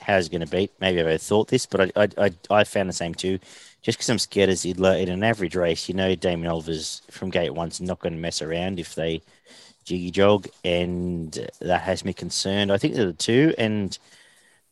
How's 0.00 0.26
it 0.26 0.30
going 0.30 0.40
to 0.40 0.46
beat? 0.46 0.72
Maybe 0.80 1.02
I've 1.02 1.20
thought 1.20 1.48
this, 1.48 1.66
but 1.66 1.92
I, 1.94 2.08
I, 2.16 2.30
I, 2.50 2.64
found 2.64 2.88
the 2.88 2.94
same 2.94 3.14
too. 3.14 3.38
Just 3.82 3.98
because 3.98 4.08
I'm 4.08 4.18
scared 4.18 4.48
of 4.48 4.56
Zidler 4.56 4.98
in 4.98 5.10
an 5.10 5.22
average 5.22 5.54
race, 5.54 5.88
you 5.88 5.94
know, 5.94 6.14
Damien 6.14 6.50
Oliver's 6.50 7.02
from 7.10 7.28
gate 7.28 7.54
one's 7.54 7.80
not 7.80 7.98
going 7.98 8.14
to 8.14 8.18
mess 8.18 8.40
around 8.40 8.80
if 8.80 8.94
they 8.94 9.20
jiggy 9.84 10.10
jog, 10.10 10.46
and 10.64 11.50
that 11.60 11.82
has 11.82 12.04
me 12.04 12.12
concerned. 12.12 12.72
I 12.72 12.78
think 12.78 12.94
they're 12.94 13.06
the 13.06 13.12
two, 13.12 13.54
and 13.58 13.98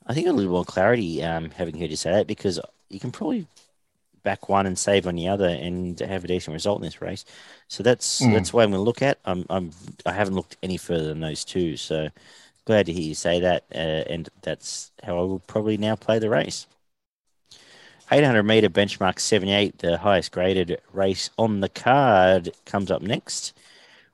I 0.07 0.15
think 0.15 0.27
a 0.27 0.33
little 0.33 0.53
more 0.53 0.65
clarity 0.65 1.23
um, 1.23 1.51
having 1.51 1.79
heard 1.79 1.91
you 1.91 1.97
say 1.97 2.13
that 2.13 2.27
because 2.27 2.59
you 2.89 3.01
can 3.01 3.13
probably 3.13 3.47
back 4.23 4.49
one 4.49 4.67
and 4.67 4.79
save 4.79 5.07
on 5.07 5.15
the 5.15 5.29
other 5.29 5.49
and 5.49 5.99
have 6.01 6.25
a 6.25 6.29
decent 6.29 6.55
result 6.55 6.79
in 6.79 6.85
this 6.85 7.03
race. 7.03 7.25
So 7.69 7.83
that's 7.83 8.21
mm. 8.21 8.33
that's 8.33 8.53
what 8.53 8.65
I'm 8.65 8.71
going 8.71 8.81
to 8.81 8.85
look 8.85 9.03
at. 9.03 9.19
I'm, 9.25 9.45
I'm 9.51 9.73
I 10.07 10.13
haven't 10.13 10.35
looked 10.35 10.57
any 10.63 10.77
further 10.77 11.09
than 11.09 11.21
those 11.21 11.45
two. 11.45 11.77
So 11.77 12.09
glad 12.69 12.87
to 12.87 12.93
hear 12.93 13.03
you 13.03 13.15
say 13.15 13.41
that, 13.41 13.65
uh, 13.75 14.05
and 14.13 14.29
that's 14.43 14.93
how 15.03 15.19
I 15.19 15.23
will 15.23 15.41
probably 15.41 15.79
now 15.79 15.97
play 15.97 16.19
the 16.19 16.29
race. 16.29 16.67
800 18.13 18.43
meter 18.43 18.69
benchmark 18.69 19.19
78, 19.19 19.79
the 19.79 19.97
highest 19.97 20.33
graded 20.33 20.79
race 20.93 21.31
on 21.39 21.61
the 21.61 21.71
card, 21.71 22.51
comes 22.67 22.91
up 22.91 23.01
next. 23.01 23.55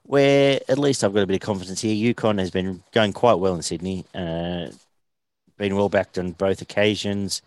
Where 0.04 0.60
at 0.68 0.78
least 0.78 1.02
I've 1.02 1.14
got 1.14 1.24
a 1.24 1.26
bit 1.26 1.42
of 1.42 1.46
confidence 1.46 1.80
here. 1.80 1.94
Yukon 1.94 2.38
has 2.38 2.52
been 2.52 2.82
going 2.92 3.12
quite 3.12 3.40
well 3.40 3.56
in 3.56 3.62
Sydney, 3.62 4.04
uh, 4.14 4.68
been 5.56 5.74
well 5.74 5.88
backed 5.88 6.16
on 6.16 6.32
both 6.32 6.62
occasions. 6.62 7.42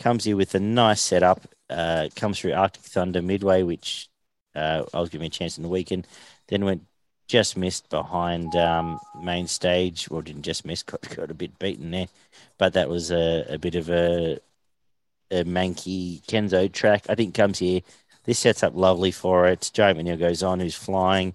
Comes 0.00 0.24
here 0.24 0.36
with 0.36 0.54
a 0.56 0.60
nice 0.60 1.00
setup 1.00 1.42
uh, 1.70 2.08
comes 2.16 2.40
through 2.40 2.54
Arctic 2.54 2.82
Thunder 2.82 3.22
midway, 3.22 3.62
which 3.62 4.08
uh, 4.56 4.84
I 4.92 5.00
was 5.00 5.10
given 5.10 5.28
a 5.28 5.30
chance 5.30 5.56
in 5.56 5.62
the 5.62 5.68
weekend. 5.68 6.06
Then 6.48 6.64
went 6.64 6.82
just 7.28 7.56
missed 7.56 7.88
behind 7.90 8.56
um, 8.56 8.98
main 9.22 9.46
stage, 9.46 10.08
Well, 10.10 10.22
didn't 10.22 10.42
just 10.42 10.64
miss, 10.64 10.82
got, 10.82 11.02
got 11.16 11.30
a 11.30 11.34
bit 11.34 11.58
beaten 11.58 11.90
there. 11.90 12.08
But 12.58 12.72
that 12.72 12.88
was 12.88 13.10
a, 13.10 13.46
a 13.48 13.58
bit 13.58 13.74
of 13.74 13.90
a, 13.90 14.40
a 15.30 15.44
manky 15.44 16.22
Kenzo 16.26 16.72
track. 16.72 17.04
I 17.08 17.14
think 17.14 17.34
comes 17.34 17.58
here. 17.58 17.82
This 18.24 18.38
sets 18.38 18.62
up 18.62 18.74
lovely 18.74 19.10
for 19.10 19.46
it. 19.46 19.70
Jye 19.72 19.94
McNeil 19.94 20.18
goes 20.18 20.42
on, 20.42 20.60
who's 20.60 20.74
flying, 20.74 21.34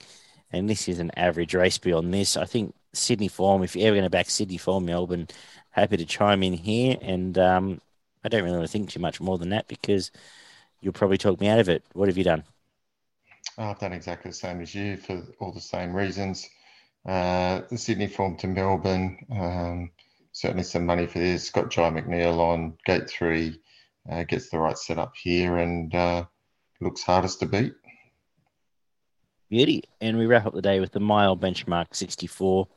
and 0.51 0.69
this 0.69 0.87
is 0.87 0.99
an 0.99 1.11
average 1.17 1.55
race 1.55 1.77
beyond 1.77 2.13
this. 2.13 2.37
I 2.37 2.45
think 2.45 2.75
Sydney 2.93 3.27
form, 3.27 3.63
if 3.63 3.75
you're 3.75 3.87
ever 3.87 3.95
going 3.95 4.03
to 4.03 4.09
back 4.09 4.29
Sydney 4.29 4.57
form, 4.57 4.85
Melbourne, 4.85 5.27
happy 5.71 5.97
to 5.97 6.05
chime 6.05 6.43
in 6.43 6.53
here. 6.53 6.97
And 7.01 7.37
um, 7.37 7.81
I 8.23 8.29
don't 8.29 8.43
really 8.43 8.57
want 8.57 8.67
to 8.69 8.71
think 8.71 8.89
too 8.89 8.99
much 8.99 9.19
more 9.19 9.37
than 9.37 9.49
that 9.49 9.67
because 9.67 10.11
you'll 10.81 10.93
probably 10.93 11.17
talk 11.17 11.39
me 11.39 11.47
out 11.47 11.59
of 11.59 11.69
it. 11.69 11.83
What 11.93 12.09
have 12.09 12.17
you 12.17 12.23
done? 12.23 12.43
I've 13.57 13.79
done 13.79 13.93
exactly 13.93 14.31
the 14.31 14.35
same 14.35 14.61
as 14.61 14.73
you 14.73 14.97
for 14.97 15.21
all 15.39 15.51
the 15.51 15.61
same 15.61 15.95
reasons. 15.95 16.49
Uh, 17.05 17.61
the 17.69 17.77
Sydney 17.77 18.07
form 18.07 18.37
to 18.37 18.47
Melbourne, 18.47 19.17
um, 19.31 19.91
certainly 20.31 20.63
some 20.63 20.85
money 20.85 21.05
for 21.05 21.19
this. 21.19 21.49
Got 21.49 21.69
Jye 21.69 21.89
McNeil 21.89 22.39
on 22.39 22.77
gate 22.85 23.09
three, 23.09 23.59
uh, 24.09 24.23
gets 24.23 24.49
the 24.49 24.59
right 24.59 24.77
setup 24.77 25.13
here 25.15 25.57
and 25.57 25.93
uh, 25.93 26.25
looks 26.81 27.03
hardest 27.03 27.39
to 27.41 27.45
beat. 27.45 27.73
Beauty. 29.49 29.83
And 30.01 30.17
we 30.17 30.25
wrap 30.25 30.45
up 30.45 30.53
the 30.53 30.61
day 30.61 30.79
with 30.79 30.93
the 30.93 30.99
mile 30.99 31.37
benchmark 31.37 31.93
64 31.93 32.67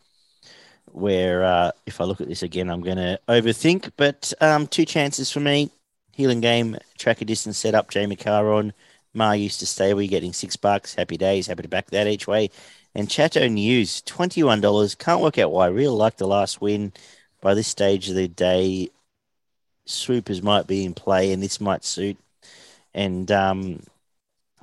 where 0.92 1.44
uh, 1.44 1.70
if 1.84 2.00
I 2.00 2.04
look 2.04 2.20
at 2.20 2.28
this 2.28 2.42
again, 2.42 2.70
I'm 2.70 2.80
going 2.80 2.96
to 2.96 3.18
overthink. 3.28 3.92
But 3.96 4.32
um, 4.40 4.66
two 4.66 4.84
chances 4.84 5.30
for 5.30 5.40
me. 5.40 5.70
Healing 6.12 6.40
game, 6.40 6.78
tracker 6.96 7.26
distance 7.26 7.58
setup, 7.58 7.90
Jamie 7.90 8.16
Kah 8.16 8.40
on. 8.40 8.72
Ma 9.16 9.32
used 9.32 9.60
to 9.60 9.66
stay. 9.66 9.94
We 9.94 10.06
getting 10.06 10.32
six 10.32 10.56
bucks. 10.56 10.94
Happy 10.94 11.16
days. 11.16 11.46
Happy 11.46 11.62
to 11.62 11.68
back 11.68 11.90
that 11.90 12.06
each 12.06 12.26
way. 12.28 12.50
And 12.94 13.10
Chateau 13.10 13.48
News, 13.48 14.02
$21. 14.02 14.98
Can't 14.98 15.20
work 15.20 15.38
out 15.38 15.52
why. 15.52 15.66
Real 15.66 15.94
like 15.94 16.16
the 16.16 16.26
last 16.26 16.60
win. 16.60 16.92
By 17.40 17.54
this 17.54 17.68
stage 17.68 18.08
of 18.08 18.14
the 18.14 18.28
day, 18.28 18.90
swoopers 19.84 20.42
might 20.42 20.66
be 20.66 20.84
in 20.84 20.94
play 20.94 21.32
and 21.32 21.42
this 21.42 21.60
might 21.60 21.84
suit. 21.84 22.16
And 22.94 23.30
um, 23.30 23.82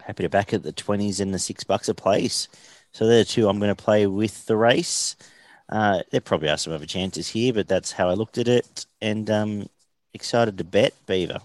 happy 0.01 0.23
to 0.23 0.29
back 0.29 0.53
at 0.53 0.63
the 0.63 0.73
20s 0.73 1.19
and 1.19 1.33
the 1.33 1.39
six 1.39 1.63
bucks 1.63 1.89
a 1.89 1.93
place. 1.93 2.47
So 2.91 3.07
they're 3.07 3.19
the 3.19 3.25
two 3.25 3.47
I'm 3.47 3.59
going 3.59 3.75
to 3.75 3.83
play 3.83 4.07
with 4.07 4.45
the 4.45 4.55
race. 4.55 5.15
Uh, 5.69 6.01
there 6.11 6.21
probably 6.21 6.49
are 6.49 6.57
some 6.57 6.73
other 6.73 6.85
chances 6.85 7.29
here, 7.29 7.53
but 7.53 7.67
that's 7.67 7.91
how 7.91 8.09
I 8.09 8.13
looked 8.13 8.37
at 8.37 8.47
it. 8.47 8.85
And 9.01 9.29
um, 9.29 9.69
excited 10.13 10.57
to 10.57 10.63
bet 10.63 10.93
Beaver. 11.07 11.39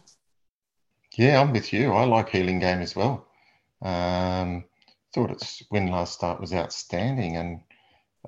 Yeah, 1.19 1.41
I'm 1.41 1.53
with 1.53 1.73
you. 1.73 1.93
I 1.93 2.05
like 2.05 2.29
Healing 2.29 2.61
Game 2.61 2.81
as 2.81 2.95
well. 2.95 3.27
Um, 3.83 4.65
thought 5.13 5.33
its 5.33 5.65
win 5.69 5.89
last 5.89 6.15
start 6.15 6.41
was 6.41 6.55
outstanding, 6.55 7.37
and 7.37 7.61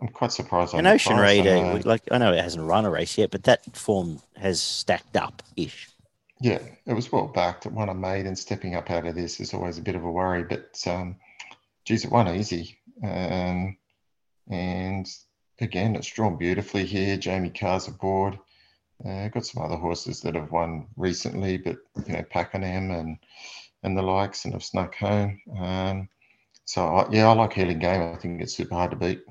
I'm 0.02 0.08
quite 0.08 0.32
surprised. 0.32 0.74
An 0.74 0.88
Ocean 0.88 1.16
Raider, 1.16 1.80
like 1.84 2.02
I 2.10 2.18
know 2.18 2.32
it 2.32 2.42
hasn't 2.42 2.66
run 2.66 2.84
a 2.84 2.90
race 2.90 3.16
yet, 3.16 3.30
but 3.30 3.44
that 3.44 3.76
form 3.76 4.20
has 4.36 4.60
stacked 4.60 5.16
up 5.16 5.40
ish. 5.56 5.88
Yeah, 6.40 6.58
it 6.84 6.94
was 6.94 7.12
well 7.12 7.28
backed 7.28 7.64
at 7.64 7.72
one 7.72 7.88
I 7.88 7.92
made, 7.92 8.26
and 8.26 8.36
stepping 8.36 8.74
up 8.74 8.90
out 8.90 9.06
of 9.06 9.14
this 9.14 9.38
is 9.38 9.54
always 9.54 9.78
a 9.78 9.82
bit 9.82 9.94
of 9.94 10.02
a 10.02 10.10
worry. 10.10 10.42
But 10.42 10.82
um, 10.88 11.14
geez, 11.84 12.04
it 12.04 12.10
won 12.10 12.26
easy, 12.34 12.76
um, 13.04 13.76
and 14.50 15.08
again, 15.60 15.94
it's 15.94 16.08
drawn 16.08 16.36
beautifully 16.36 16.86
here. 16.86 17.16
Jamie 17.16 17.50
Kah's 17.50 17.86
aboard. 17.86 18.36
Uh, 19.04 19.28
got 19.28 19.46
some 19.46 19.62
other 19.62 19.76
horses 19.76 20.20
that 20.20 20.34
have 20.34 20.50
won 20.50 20.86
recently, 20.96 21.56
but 21.56 21.76
you 22.06 22.12
know, 22.12 22.24
Pakenham 22.30 22.90
and 22.90 23.18
and 23.82 23.96
the 23.96 24.02
likes, 24.02 24.44
and 24.44 24.52
have 24.52 24.62
snuck 24.62 24.94
home. 24.96 25.40
Um, 25.58 26.08
so 26.64 26.84
I, 26.86 27.10
yeah, 27.10 27.28
I 27.28 27.32
like 27.32 27.54
Healing 27.54 27.78
Game. 27.78 28.14
I 28.14 28.16
think 28.16 28.42
it's 28.42 28.54
super 28.54 28.74
hard 28.74 28.90
to 28.90 28.96
beat. 28.96 29.22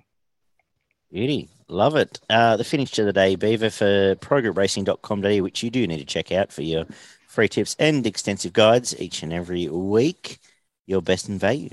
Beauty. 1.11 1.49
Love 1.67 1.95
it. 1.95 2.19
Uh, 2.29 2.57
the 2.57 2.63
finish 2.63 2.97
of 2.97 3.05
the 3.05 3.13
day, 3.13 3.35
Beaver, 3.35 3.69
for 3.69 4.15
progretracing.com.au, 4.15 5.43
which 5.43 5.61
you 5.61 5.69
do 5.69 5.85
need 5.85 5.99
to 5.99 6.05
check 6.05 6.31
out 6.31 6.51
for 6.51 6.63
your 6.63 6.85
free 7.27 7.47
tips 7.47 7.75
and 7.77 8.05
extensive 8.07 8.53
guides 8.53 8.99
each 8.99 9.21
and 9.21 9.31
every 9.31 9.67
week. 9.69 10.39
Your 10.87 11.01
best 11.01 11.29
in 11.29 11.37
value. 11.37 11.69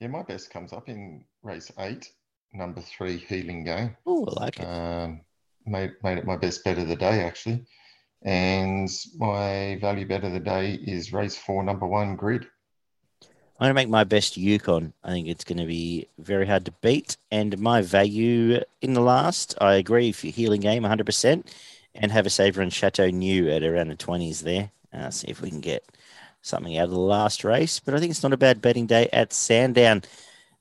Yeah, 0.00 0.08
my 0.08 0.22
best 0.22 0.50
comes 0.50 0.72
up 0.74 0.88
in 0.88 1.24
race 1.42 1.72
eight, 1.78 2.12
number 2.52 2.82
three, 2.82 3.16
Healing 3.16 3.64
Game. 3.64 3.96
Oh, 4.06 4.26
I 4.26 4.44
like 4.44 4.60
it. 4.60 4.64
Um, 4.64 5.22
made, 5.68 5.92
made 6.02 6.18
it 6.18 6.26
my 6.26 6.36
best 6.36 6.64
bet 6.64 6.78
of 6.78 6.88
the 6.88 6.96
day, 6.96 7.22
actually. 7.22 7.64
And 8.22 8.90
my 9.16 9.78
value 9.80 10.06
bet 10.06 10.24
of 10.24 10.32
the 10.32 10.40
day 10.40 10.74
is 10.74 11.12
race 11.12 11.36
four, 11.36 11.62
number 11.62 11.86
one, 11.86 12.16
Grid. 12.16 12.46
I'm 13.60 13.64
going 13.64 13.70
to 13.70 13.74
make 13.74 13.88
my 13.88 14.04
best 14.04 14.36
Yukon. 14.36 14.92
I 15.02 15.10
think 15.10 15.26
it's 15.26 15.44
going 15.44 15.58
to 15.58 15.66
be 15.66 16.06
very 16.18 16.46
hard 16.46 16.64
to 16.66 16.72
beat. 16.80 17.16
And 17.32 17.58
my 17.58 17.82
value 17.82 18.62
in 18.80 18.94
the 18.94 19.00
last, 19.00 19.56
I 19.60 19.74
agree, 19.74 20.12
for 20.12 20.28
healing 20.28 20.60
game 20.60 20.84
100%, 20.84 21.44
and 21.94 22.12
have 22.12 22.24
a 22.24 22.30
saver 22.30 22.62
on 22.62 22.70
Chateau 22.70 23.10
New 23.10 23.50
at 23.50 23.64
around 23.64 23.88
the 23.88 23.96
20s 23.96 24.42
there. 24.42 24.70
Uh, 24.92 25.10
see 25.10 25.28
if 25.28 25.42
we 25.42 25.50
can 25.50 25.60
get 25.60 25.84
something 26.40 26.78
out 26.78 26.84
of 26.84 26.90
the 26.90 27.00
last 27.00 27.42
race. 27.42 27.80
But 27.80 27.94
I 27.94 27.98
think 27.98 28.10
it's 28.10 28.22
not 28.22 28.32
a 28.32 28.36
bad 28.36 28.62
betting 28.62 28.86
day 28.86 29.08
at 29.12 29.32
Sandown. 29.32 30.02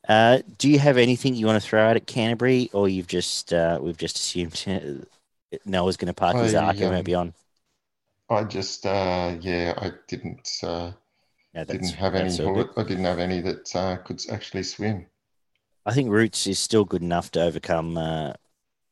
Uh, 0.08 0.40
do 0.58 0.70
you 0.70 0.80
have 0.80 0.98
anything 0.98 1.36
you 1.36 1.46
want 1.46 1.62
to 1.62 1.68
throw 1.68 1.86
out 1.86 1.98
at 1.98 2.08
Canterbury, 2.08 2.70
or 2.72 2.88
you've 2.88 3.08
just 3.08 3.52
uh, 3.52 3.78
we've 3.82 3.98
just 3.98 4.18
assumed 4.18 4.54
Noah's 5.66 5.98
going 5.98 6.08
to 6.08 6.14
park 6.14 6.38
his 6.38 6.56
arc 6.56 6.80
and 6.80 6.92
won't 6.92 7.06
be 7.06 7.14
on? 7.14 7.34
I 8.30 8.44
just 8.44 8.86
uh, 8.86 9.36
yeah, 9.42 9.74
I 9.78 9.92
didn't 10.08 10.50
uh, 10.64 10.92
yeah, 11.54 11.64
didn't 11.66 11.92
have 11.92 12.16
any. 12.16 12.32
I 12.32 12.84
didn't 12.84 13.06
have 13.06 13.20
any 13.20 13.42
that 13.42 13.76
uh, 13.76 13.98
could 13.98 14.22
actually 14.32 14.64
swim. 14.64 15.06
I 15.86 15.94
think 15.94 16.10
Roots 16.10 16.48
is 16.48 16.60
still 16.60 16.86
good 16.86 17.02
enough 17.02 17.32
to 17.32 17.42
overcome 17.42 17.98
uh, 17.98 18.34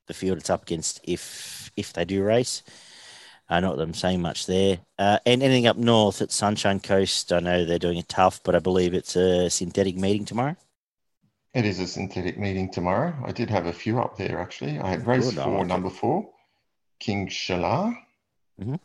the 0.07 0.13
field 0.13 0.37
it's 0.37 0.49
up 0.49 0.63
against 0.63 0.99
if 1.03 1.71
if 1.77 1.93
they 1.93 2.05
do 2.05 2.23
race. 2.23 2.63
Uh, 3.47 3.59
not 3.59 3.77
that 3.77 3.83
I'm 3.83 3.93
saying 3.93 4.21
much 4.21 4.47
there. 4.47 4.79
Uh, 4.97 5.19
and 5.25 5.43
anything 5.43 5.67
up 5.67 5.77
north 5.77 6.21
at 6.21 6.31
Sunshine 6.31 6.79
Coast, 6.79 7.31
I 7.31 7.39
know 7.39 7.63
they're 7.63 7.77
doing 7.77 7.99
it 7.99 8.09
tough, 8.09 8.41
but 8.43 8.55
I 8.55 8.59
believe 8.59 8.95
it's 8.95 9.15
a 9.15 9.49
synthetic 9.51 9.95
meeting 9.97 10.25
tomorrow. 10.25 10.55
It 11.55 11.63
is 11.63 11.79
a 11.79 11.87
synthetic 11.87 12.37
meeting 12.37 12.69
tomorrow. 12.69 13.15
I 13.25 13.31
did 13.31 13.49
have 13.49 13.65
a 13.65 13.71
few 13.71 14.01
up 14.01 14.17
there 14.17 14.39
actually. 14.39 14.77
I 14.77 14.89
had 14.89 15.07
race 15.07 15.31
good, 15.31 15.41
four, 15.41 15.59
like 15.59 15.67
number 15.67 15.87
it. 15.87 15.93
four, 15.93 16.29
King 16.99 17.29
Shalar. 17.29 17.95
Mm-hmm. 18.59 18.75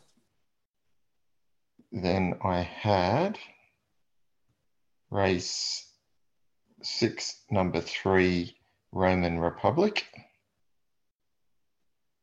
Then 1.91 2.35
I 2.41 2.61
had 2.61 3.37
race 5.09 5.85
six, 6.81 7.43
number 7.51 7.81
three, 7.81 8.55
Roman 8.93 9.37
Republic. 9.37 10.05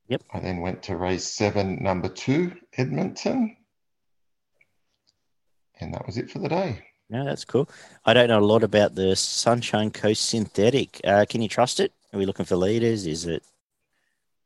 Yep. 0.09 0.23
I 0.33 0.41
then 0.41 0.63
went 0.63 0.85
to 0.85 0.97
race 0.97 1.27
seven, 1.27 1.83
number 1.83 2.09
two, 2.09 2.57
Edmonton. 2.75 3.55
And 5.79 5.93
that 5.93 6.07
was 6.07 6.17
it 6.17 6.31
for 6.31 6.39
the 6.39 6.49
day. 6.49 6.88
No, 7.11 7.25
that's 7.25 7.45
cool. 7.45 7.69
I 8.05 8.13
don't 8.13 8.29
know 8.29 8.39
a 8.39 8.41
lot 8.41 8.63
about 8.63 8.95
the 8.95 9.17
Sunshine 9.17 9.91
Coast 9.91 10.29
synthetic. 10.29 11.01
Uh, 11.05 11.25
can 11.29 11.41
you 11.41 11.49
trust 11.49 11.81
it? 11.81 11.93
Are 12.13 12.19
we 12.19 12.27
looking 12.27 12.45
for 12.45 12.57
leaders? 12.57 13.07
Is 13.07 13.25
it? 13.25 13.43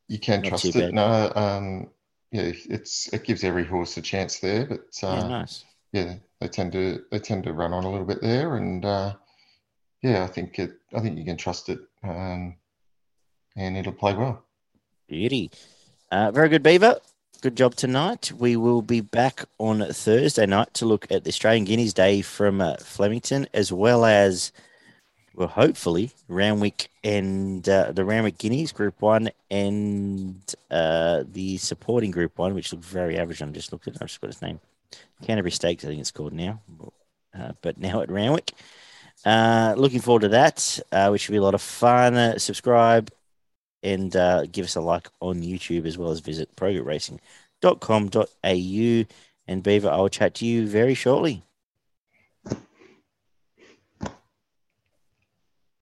You 0.07 0.17
can 0.17 0.41
not 0.41 0.49
trust 0.49 0.65
it. 0.67 0.73
Bad? 0.73 0.93
No, 0.93 1.31
um, 1.35 1.89
yeah, 2.31 2.51
it's 2.69 3.11
it 3.13 3.25
gives 3.25 3.43
every 3.43 3.65
horse 3.65 3.97
a 3.97 4.01
chance 4.01 4.39
there, 4.39 4.65
but 4.65 4.79
uh, 5.03 5.15
yeah, 5.15 5.27
nice. 5.27 5.65
Yeah, 5.91 6.15
they 6.39 6.47
tend 6.47 6.71
to 6.71 7.03
they 7.11 7.19
tend 7.19 7.43
to 7.43 7.53
run 7.53 7.73
on 7.73 7.83
a 7.83 7.91
little 7.91 8.07
bit 8.07 8.21
there, 8.21 8.55
and 8.55 8.83
uh, 8.85 9.13
yeah, 10.01 10.23
I 10.23 10.27
think 10.27 10.57
it. 10.57 10.73
I 10.95 10.99
think 10.99 11.17
you 11.17 11.25
can 11.25 11.37
trust 11.37 11.69
it, 11.69 11.79
um, 12.03 12.55
and 13.55 13.77
it'll 13.77 13.93
play 13.93 14.13
well. 14.13 14.43
Beauty, 15.07 15.51
uh, 16.11 16.31
very 16.31 16.49
good, 16.49 16.63
Beaver. 16.63 16.99
Good 17.43 17.57
job 17.57 17.75
tonight. 17.75 18.31
We 18.31 18.55
will 18.55 18.81
be 18.81 19.01
back 19.01 19.43
on 19.57 19.85
Thursday 19.91 20.45
night 20.45 20.73
to 20.75 20.85
look 20.85 21.11
at 21.11 21.25
the 21.25 21.27
Australian 21.27 21.65
Guineas 21.65 21.93
Day 21.93 22.21
from 22.21 22.61
uh, 22.61 22.77
Flemington, 22.77 23.49
as 23.53 23.69
well 23.69 24.05
as 24.05 24.53
well, 25.35 25.49
hopefully 25.49 26.11
Randwick 26.29 26.87
and 27.03 27.67
uh, 27.67 27.91
the 27.91 28.05
Randwick 28.05 28.37
Guineas 28.37 28.71
Group 28.71 29.01
One 29.01 29.29
and 29.51 30.41
uh, 30.71 31.25
the 31.33 31.57
supporting 31.57 32.11
Group 32.11 32.37
One, 32.37 32.53
which 32.53 32.71
looked 32.71 32.85
very 32.85 33.17
average. 33.17 33.41
I'm 33.41 33.51
just 33.51 33.73
looking. 33.73 33.93
I've 33.95 34.07
just 34.07 34.21
got 34.21 34.29
its 34.29 34.41
name. 34.41 34.61
Canterbury 35.21 35.51
Stakes, 35.51 35.83
I 35.83 35.89
think 35.89 35.99
it's 35.99 36.11
called 36.11 36.31
now, 36.31 36.61
uh, 37.37 37.51
but 37.61 37.77
now 37.77 37.99
at 37.99 38.09
Randwick. 38.09 38.53
Uh, 39.25 39.73
looking 39.75 39.99
forward 39.99 40.21
to 40.21 40.29
that, 40.29 40.79
uh, 40.93 41.09
which 41.09 41.27
will 41.27 41.33
be 41.33 41.39
a 41.39 41.43
lot 41.43 41.55
of 41.55 41.61
fun. 41.61 42.39
Subscribe 42.39 43.11
and 43.83 44.15
uh, 44.15 44.45
give 44.51 44.65
us 44.65 44.75
a 44.75 44.81
like 44.81 45.09
on 45.19 45.41
YouTube 45.41 45.85
as 45.85 45.97
well 45.97 46.11
as 46.11 46.19
visit 46.21 46.55
progretracing.com.au. 46.55 49.13
And 49.47 49.63
Beaver, 49.63 49.89
I 49.89 49.97
will 49.97 50.09
chat 50.09 50.35
to 50.35 50.45
you 50.45 50.67
very 50.67 50.93
shortly. 50.93 51.43